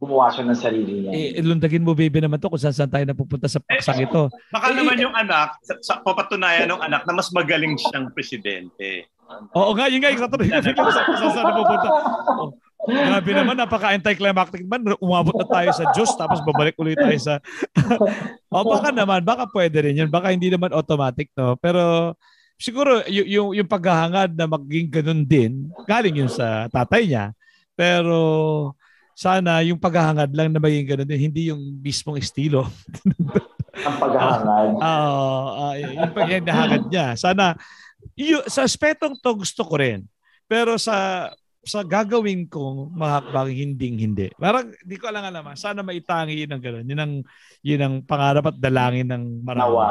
[0.00, 1.12] gumawa siya ng sarili niya.
[1.12, 4.32] Eh, lundagin mo, baby, naman to kung saan saan tayo napupunta sa paksang ito.
[4.48, 8.08] Baka Eh, naman eh, yung anak, sa, sa papatunayan ng anak na mas magaling siyang
[8.16, 9.04] presidente.
[9.52, 10.40] Oo nga, yun nga, sa kung
[11.36, 11.88] saan napupunta.
[12.80, 14.96] Oh, grabe naman, napaka-anticlimactic man.
[15.04, 17.36] Umabot na tayo sa Diyos, tapos babalik ulit tayo sa...
[18.56, 20.08] o baka naman, baka pwede rin yun.
[20.08, 21.60] Baka hindi naman automatic, no?
[21.60, 22.16] Pero
[22.56, 27.36] siguro, y- yung, yung paghahangad na maging ganun din, galing yun sa tatay niya.
[27.76, 28.16] Pero
[29.20, 32.64] sana yung paghahangad lang na maging ganun din, hindi yung mismong estilo.
[33.86, 34.68] Ang paghahangad.
[34.80, 35.28] Oo,
[35.60, 37.12] uh, yung paghahangad niya.
[37.20, 37.52] Sana,
[38.16, 40.08] y- sa aspetong to gusto ko rin.
[40.48, 41.28] Pero sa
[41.60, 44.32] sa gagawin kong mahakbang hinding hindi.
[44.40, 45.52] Parang di ko alam alam.
[45.52, 46.86] Sana maitangi yun ang gano'n.
[46.88, 47.14] Yun ang,
[47.60, 49.68] yun ang pangarap at dalangin ng marami.
[49.68, 49.88] Nawa.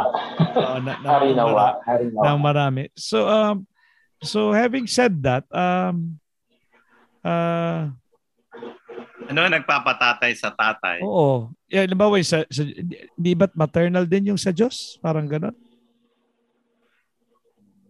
[0.58, 1.66] Oo, na, na, Hari nawa.
[1.86, 2.42] Hari ng nawa.
[2.42, 2.90] marami.
[2.98, 3.70] So um
[4.26, 6.18] so having said that, um
[7.22, 7.94] uh,
[9.28, 11.04] Ano nagpapatatay sa tatay?
[11.04, 11.52] oo.
[11.68, 12.64] Yeah, yung sa, sa
[13.14, 14.96] di, ba't maternal din yung sa Diyos?
[15.04, 15.54] Parang gano'n.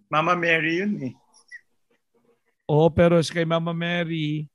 [0.10, 1.14] Mama Mary yun eh.
[2.66, 4.50] Oo, pero sa kay Mama Mary,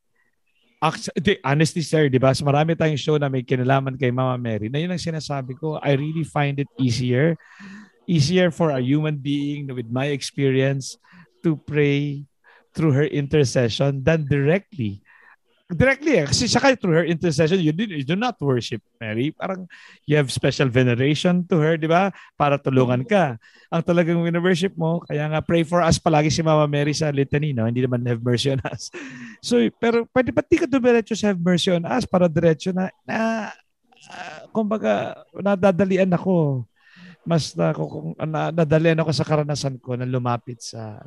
[0.83, 2.35] actu- di, honestly sir, di ba?
[2.35, 4.67] So marami tayong show na may kinalaman kay Mama Mary.
[4.67, 7.39] Na yun ang sinasabi ko, I really find it easier,
[8.05, 10.99] easier for a human being with my experience
[11.47, 12.27] to pray
[12.75, 15.04] through her intercession than directly.
[15.65, 16.27] Directly eh.
[16.29, 19.33] Kasi siya kayo through her intercession, you do, you do not worship Mary.
[19.33, 19.65] Parang
[20.05, 22.13] you have special veneration to her, di ba?
[22.37, 23.41] Para tulungan ka
[23.73, 25.01] ang talagang worship mo.
[25.09, 27.65] Kaya nga, pray for us palagi si Mama Mary sa litany, no?
[27.65, 28.93] Hindi naman have mercy on us.
[29.45, 32.89] So, pero pwede ba di ka dumiretso sa have mercy on us para diretso na,
[33.05, 33.53] na
[34.09, 36.65] ah, kumbaga, nadadalian ako.
[37.29, 41.05] Mas na, kung, na, nadalian ako sa karanasan ko na lumapit sa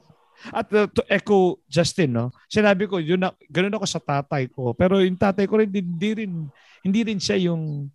[0.54, 2.26] at uh, to echo Justin, no?
[2.48, 4.72] Sinabi ko, yun na, ganun ako sa tatay ko.
[4.78, 6.32] Pero yung tatay ko rin, hindi rin,
[6.86, 7.90] hindi rin siya yung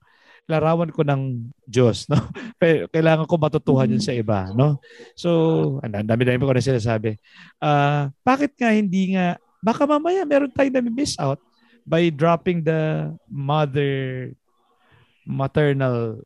[0.50, 2.18] larawan ko ng Diyos, no?
[2.60, 4.82] Pero kailangan ko matutuhan yun sa iba, no?
[5.14, 7.16] So, ang dami-dami ko na sinasabi.
[7.62, 11.38] Ah, bakit nga hindi nga, baka mamaya meron tayong na-miss out
[11.86, 14.30] by dropping the mother,
[15.22, 16.22] maternal,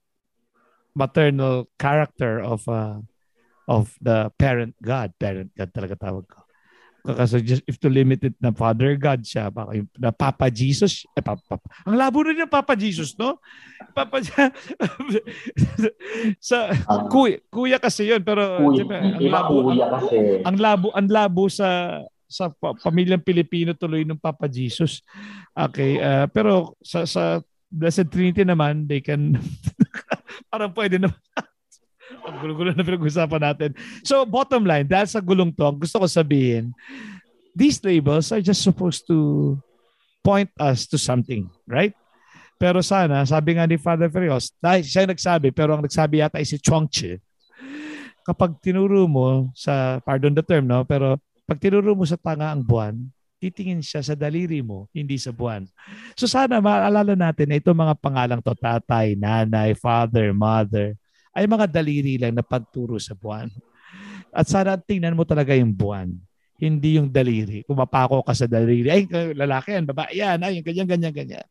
[0.96, 3.00] maternal character of uh,
[3.66, 5.12] of the parent God.
[5.18, 6.42] Parent God talaga tawag ko.
[7.06, 11.06] Kasi just if to limit it na Father God siya, baka yung, na Papa Jesus,
[11.14, 11.66] eh, Papa, Papa.
[11.86, 13.38] Ang labo rin yung Papa Jesus, no?
[13.94, 14.18] Papa
[16.42, 18.82] sa Ah, kuya, kuya kasi yun, pero kuya.
[18.82, 20.16] siyempre, ang labo, kuya kasi.
[20.42, 24.98] ang labo, ang labo sa sa pa- pamilyang Pilipino tuloy ng Papa Jesus.
[25.54, 27.38] Okay, ah, pero sa sa
[27.70, 29.38] Blessed Trinity naman, they can
[30.50, 31.18] parang pwede naman.
[32.30, 33.70] Gulo-gulo na pinag-usapan natin.
[34.02, 36.74] So, bottom line, dahil sa gulong to, gusto ko sabihin,
[37.54, 39.54] these labels are just supposed to
[40.20, 41.94] point us to something, right?
[42.56, 46.46] Pero sana, sabi nga ni Father Ferios, dahil siya nagsabi, pero ang nagsabi yata ay
[46.48, 47.20] si Chuangchi,
[48.26, 50.82] kapag tinuro mo sa, pardon the term, no?
[50.82, 52.98] Pero pag tinuro mo sa tanga ang buwan,
[53.38, 55.68] titingin siya sa daliri mo, hindi sa buwan.
[56.18, 60.98] So sana maalala natin na itong mga pangalang to, tatay, nanay, father, mother,
[61.36, 63.52] ay mga daliri lang na pagturo sa buwan.
[64.32, 66.08] At sana tingnan mo talaga yung buwan,
[66.56, 67.68] hindi yung daliri.
[67.68, 69.02] Kung mapako ka sa daliri, ay
[69.36, 71.46] lalaki yan, babae yan, ay ganyan, ganyan, ganyan.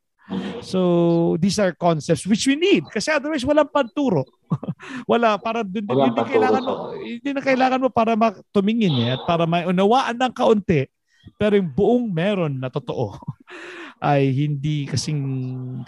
[0.65, 4.25] So these are concepts which we need kasi otherwise walang panturo.
[5.11, 9.21] Wala para dun, Walang hindi kailangan mo hindi na kailangan mo para matumingin eh at
[9.29, 10.89] para maunawaan ng kaunti
[11.38, 13.13] pero yung buong meron na totoo.
[14.05, 15.21] ay hindi kasing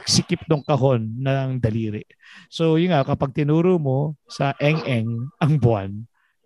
[0.09, 2.01] sikip ng kahon ng daliri.
[2.49, 5.93] So yun nga, kapag tinuro mo sa eng-eng ang buwan,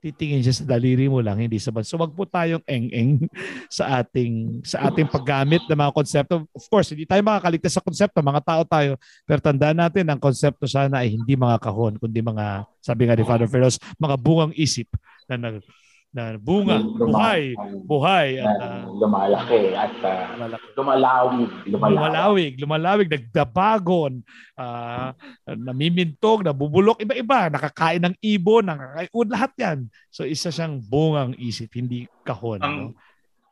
[0.02, 1.86] titingin siya sa daliri mo lang, hindi sa ban.
[1.86, 3.30] So wag po tayong eng-eng
[3.78, 6.44] sa ating sa ating paggamit ng mga konsepto.
[6.52, 9.00] Of course, hindi tayo makakaligtas sa konsepto, mga tao tayo.
[9.24, 13.24] Pero tandaan natin, ang konsepto sana ay hindi mga kahon, kundi mga, sabi nga ni
[13.24, 14.90] Father Feroz, mga bungang isip
[15.30, 15.64] na nag
[16.12, 17.56] na bunga, buhay,
[17.88, 20.28] buhay at uh, lumalaki at uh,
[20.76, 24.14] lumalawig, lumalawig, lumalawig, lumalawig, nagdabagon,
[24.60, 25.16] uh,
[25.48, 29.80] namimintog, nabubulok, iba-iba, nakakain ng ibon, nakakain, lahat yan.
[30.12, 32.60] So isa siyang bungang isip, hindi kahon.
[32.60, 33.11] Ang, no?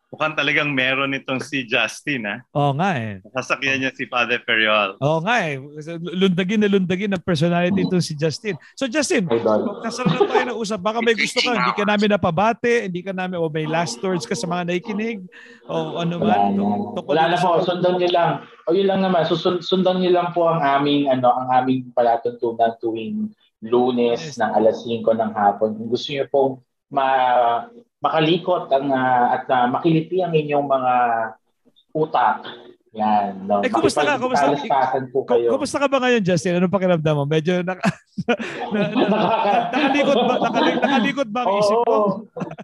[0.09, 2.41] Mukhang talagang meron itong si Justin, ha?
[2.57, 3.21] Oo nga eh.
[3.29, 4.97] Sasakyan niya si Father Periol.
[4.97, 5.61] Oo nga eh.
[6.01, 8.57] Lundagin na lundagin ng personality itong si Justin.
[8.73, 9.29] So Justin,
[9.85, 10.81] kasama na tayo na usap.
[10.81, 14.25] Baka may gusto ka, hindi ka namin napabate, hindi ka namin, o may last words
[14.25, 15.21] ka sa mga nakikinig,
[15.69, 16.57] o ano man.
[16.57, 18.49] Wala, Wala na po, sundan niyo lang.
[18.65, 19.29] O yun lang naman,
[19.61, 23.29] sundan niyo lang po ang aming, ano, ang aming palatuntunan tuwing
[23.61, 25.77] lunes ng alas 5 ng hapon.
[25.77, 27.05] Kung gusto niyo pong ma
[27.99, 30.93] makalikot ang uh, at uh, makiliti ang inyong mga
[31.95, 32.47] utak.
[32.97, 33.45] Yan.
[33.45, 33.61] No?
[33.61, 34.17] Eh, kumusta ka?
[34.17, 34.49] Kumusta,
[35.13, 35.53] po kayo.
[35.53, 36.57] kumusta ka ba ngayon, Justin?
[36.57, 37.25] Anong pakiramdam mo?
[37.29, 39.13] Medyo na, na, na, na,
[39.69, 40.35] nakalikot ba?
[40.41, 41.97] Nakalikot, nakalikot ba ang isip mo?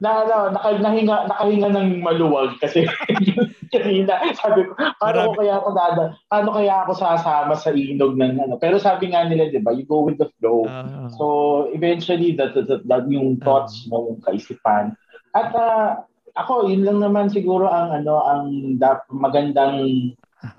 [0.01, 2.89] na, na, naka, nahinga, nakahinga ng maluwag kasi
[3.73, 8.41] kanina sabi ko, paano ko kaya ako dada, paano kaya ako sasama sa inog ng
[8.41, 8.57] ano.
[8.57, 10.65] Pero sabi nga nila, di ba, you go with the flow.
[10.65, 11.25] Uh, so,
[11.69, 14.97] eventually, that, that, that, that yung thoughts mo, yung kaisipan,
[15.35, 18.43] at uh, ako, yun lang naman siguro ang ano ang
[18.79, 20.11] da- magandang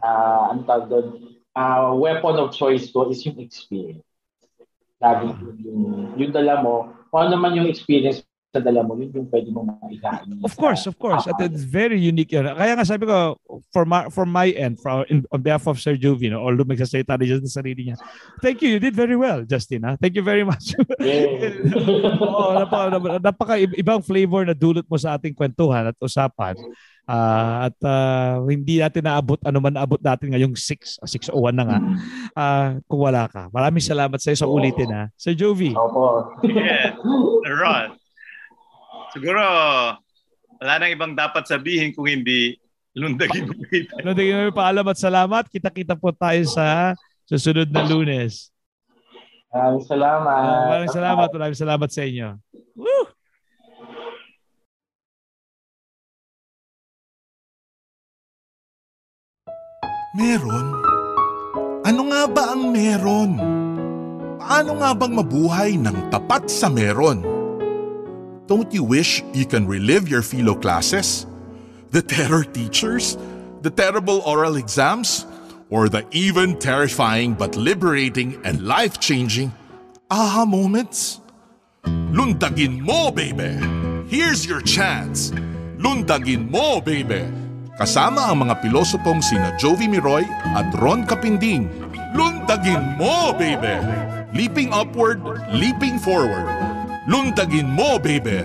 [0.04, 1.16] uh, ang tawag
[1.56, 4.04] uh, weapon of choice ko is yung experience.
[5.00, 5.32] Lagi
[5.64, 8.20] yung, yung dala mo, kung ano naman yung experience
[8.54, 10.40] sa dala mo, yun yung pwede mo maisahin.
[10.40, 11.28] Of course, of course.
[11.28, 12.48] At it's very unique yun.
[12.48, 13.36] Kaya nga sabi ko,
[13.74, 17.20] for my, for my end, for, in, on behalf of Sir Jovi, no, although magsasalita
[17.20, 17.96] rin siya sa sarili niya,
[18.40, 18.72] thank you.
[18.72, 19.84] You did very well, Justin.
[19.84, 20.00] Ha?
[20.00, 20.72] Thank you very much.
[21.02, 21.52] Yeah.
[22.22, 26.56] oh, napaka, napaka ibang flavor na dulot mo sa ating kwentuhan at usapan.
[27.06, 31.78] Uh, at uh, hindi natin naabot ano man naabot natin ngayong 6 601 na nga
[32.34, 33.46] uh, kung wala ka.
[33.54, 35.06] Maraming salamat sa iyo sa ulitin ha.
[35.14, 35.70] Sir Jovi.
[35.70, 36.34] Opo.
[36.50, 36.98] yeah.
[37.46, 37.94] Ron.
[39.16, 39.44] Siguro,
[40.60, 42.60] wala nang ibang dapat sabihin kung hindi
[42.92, 43.96] lundagin mo kita.
[44.04, 45.48] lundagin mo paalam at salamat.
[45.48, 46.92] Kita-kita po tayo sa
[47.24, 48.52] susunod na lunes.
[49.48, 50.36] Maraming salamat.
[50.44, 51.28] Uh, maraming salamat.
[51.32, 52.28] Maraming salamat sa inyo.
[52.76, 53.04] Woo!
[60.12, 60.66] Meron?
[61.88, 63.32] Ano nga ba ang meron?
[64.36, 67.35] Paano nga bang mabuhay ng tapat sa meron?
[68.46, 71.26] Don't you wish you can relive your philo classes?
[71.90, 73.18] The terror teachers?
[73.66, 75.26] The terrible oral exams?
[75.66, 79.50] Or the even terrifying but liberating and life-changing
[80.14, 81.18] aha moments?
[82.14, 83.58] Lundagin mo, baby!
[84.06, 85.34] Here's your chance!
[85.82, 87.26] Lundagin mo, baby!
[87.74, 90.22] Kasama ang mga pilosopong sina Jovi Miroy
[90.54, 91.66] at Ron Kapinding.
[92.14, 93.82] Lundagin mo, baby!
[94.38, 95.18] Leaping upward,
[95.50, 96.75] leaping forward
[97.06, 98.42] Lundagin mo, baby!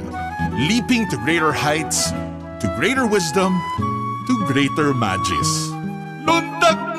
[0.69, 2.11] Leaping to greater heights,
[2.61, 3.57] to greater wisdom,
[4.27, 5.73] to greater magis.
[6.29, 6.90] Lundagin